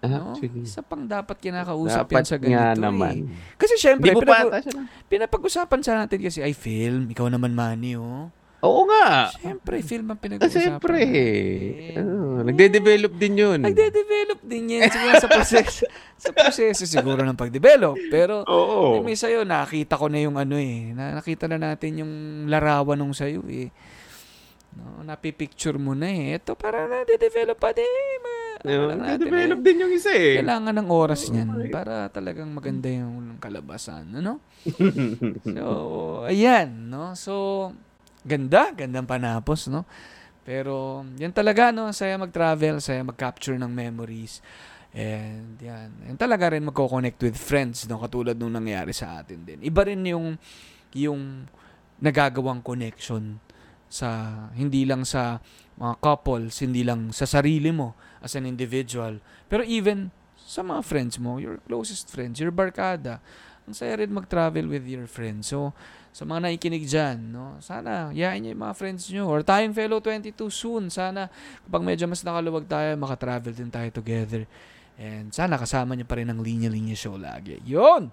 [0.00, 0.48] Actually.
[0.54, 0.64] No?
[0.64, 2.80] Isa pang dapat kinakausap Dapat yan sa ganito nga eh.
[2.80, 3.14] naman.
[3.54, 4.60] Kasi syempre, pinag- pa
[5.06, 7.08] pinapag-usapan sa natin kasi ay film.
[7.08, 8.32] Ikaw naman, Manny, oh.
[8.60, 9.32] Oo nga.
[9.34, 10.60] Syempre, film ang Ah, pinag-uusapan.
[10.76, 11.00] Siyempre.
[11.96, 13.58] Oh, nagde-develop din yun.
[13.58, 14.84] Nagde-develop din yan.
[14.84, 15.84] Siguro sa proseso,
[16.22, 17.96] sa proseso siguro ng pag-develop.
[18.12, 19.00] Pero, Oo.
[19.00, 20.92] may sa'yo, nakita ko na yung ano eh.
[20.92, 22.12] Na, nakita na natin yung
[22.48, 23.72] larawan nung sa'yo eh.
[24.70, 26.36] No, napipicture mo na eh.
[26.36, 27.88] Ito, parang na-develop pa din.
[28.20, 29.64] Ma, natin Nagde-develop eh.
[29.64, 30.36] din yung isa eh.
[30.44, 34.40] Kailangan ng oras niyan para talagang maganda yung kalabasan, ano?
[35.56, 37.16] So, ayan, no?
[37.16, 37.32] So,
[38.20, 39.88] ganda, gandang panapos, no?
[40.44, 41.88] Pero, yan talaga, no?
[41.96, 44.44] Saya mag-travel, saya mag-capture ng memories.
[44.92, 45.88] And yan.
[46.04, 47.96] And talaga rin magko-connect with friends, no?
[47.96, 49.58] Katulad nung nangyari sa atin din.
[49.64, 50.36] Iba rin yung,
[50.92, 51.48] yung
[51.96, 53.40] nagagawang connection
[53.88, 55.40] sa, hindi lang sa
[55.80, 59.18] mga couples, hindi lang sa sarili mo as an individual.
[59.48, 63.22] Pero even sa mga friends mo, your closest friends, your barkada.
[63.68, 65.52] Ang saya rin mag-travel with your friends.
[65.52, 65.70] So,
[66.10, 69.30] sa mga nakikinig dyan, no, sana yain niyo yung mga friends nyo.
[69.30, 70.90] Or tayong fellow 22 soon.
[70.90, 71.30] Sana
[71.62, 74.42] kapag medyo mas nakaluwag tayo, makatravel din tayo together.
[74.98, 77.62] And sana kasama niyo pa rin ang Linya Linya Show lagi.
[77.62, 78.10] Yun!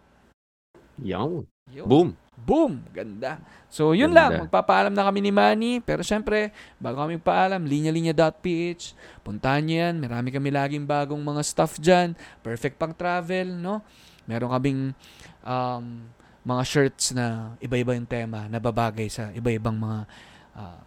[1.74, 1.88] Yun.
[1.90, 2.27] Boom.
[2.38, 2.86] Boom!
[2.94, 3.42] Ganda.
[3.68, 4.22] So, yun Ganda.
[4.22, 4.32] lang.
[4.46, 5.82] Magpapaalam na kami ni Manny.
[5.82, 8.94] Pero syempre, bago kami paalam, linyalinya.ph.
[9.26, 9.96] Puntahan nyo yan.
[9.98, 12.14] Marami kami laging bagong mga stuff dyan.
[12.46, 13.82] Perfect pang travel, no?
[14.30, 14.82] Meron kaming
[15.42, 16.06] um,
[16.48, 20.00] mga shirts na iba-iba yung tema na babagay sa iba-ibang mga
[20.56, 20.80] ah,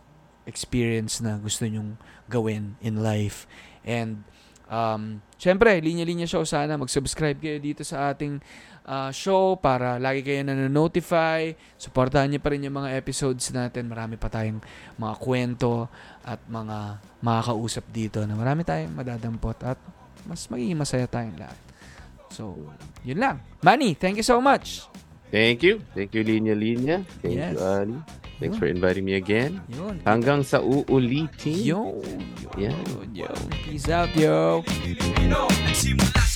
[0.48, 2.00] experience na gusto nyong
[2.32, 3.44] gawin in life.
[3.84, 4.24] And
[4.72, 8.40] um, syempre, Linya Linya Show, sana mag-subscribe kayo dito sa ating
[8.86, 11.52] ah, show para lagi kayo na-notify.
[11.76, 13.88] Supportahan niyo pa rin yung mga episodes natin.
[13.88, 14.60] Marami pa tayong
[14.96, 15.88] mga kwento
[16.24, 19.78] at mga makakausap dito na marami tayong madadampot at
[20.28, 21.58] mas magiging masaya tayong lahat.
[22.30, 22.54] So,
[23.02, 23.42] yun lang.
[23.64, 24.86] Manny, thank you so much.
[25.30, 25.82] Thank you.
[25.94, 27.06] Thank you, Linya Linya.
[27.22, 27.54] Thank Yes.
[27.54, 27.98] you, Ali.
[28.40, 28.60] Thanks Yun.
[28.64, 29.60] for inviting me again.
[29.68, 30.00] Yun.
[30.02, 31.60] Hanggang sa uulitin.
[31.60, 32.00] Yo.
[32.56, 32.72] Yeah.
[33.12, 33.28] Yo.
[33.62, 34.64] Peace out, yo.
[34.64, 36.29] Sa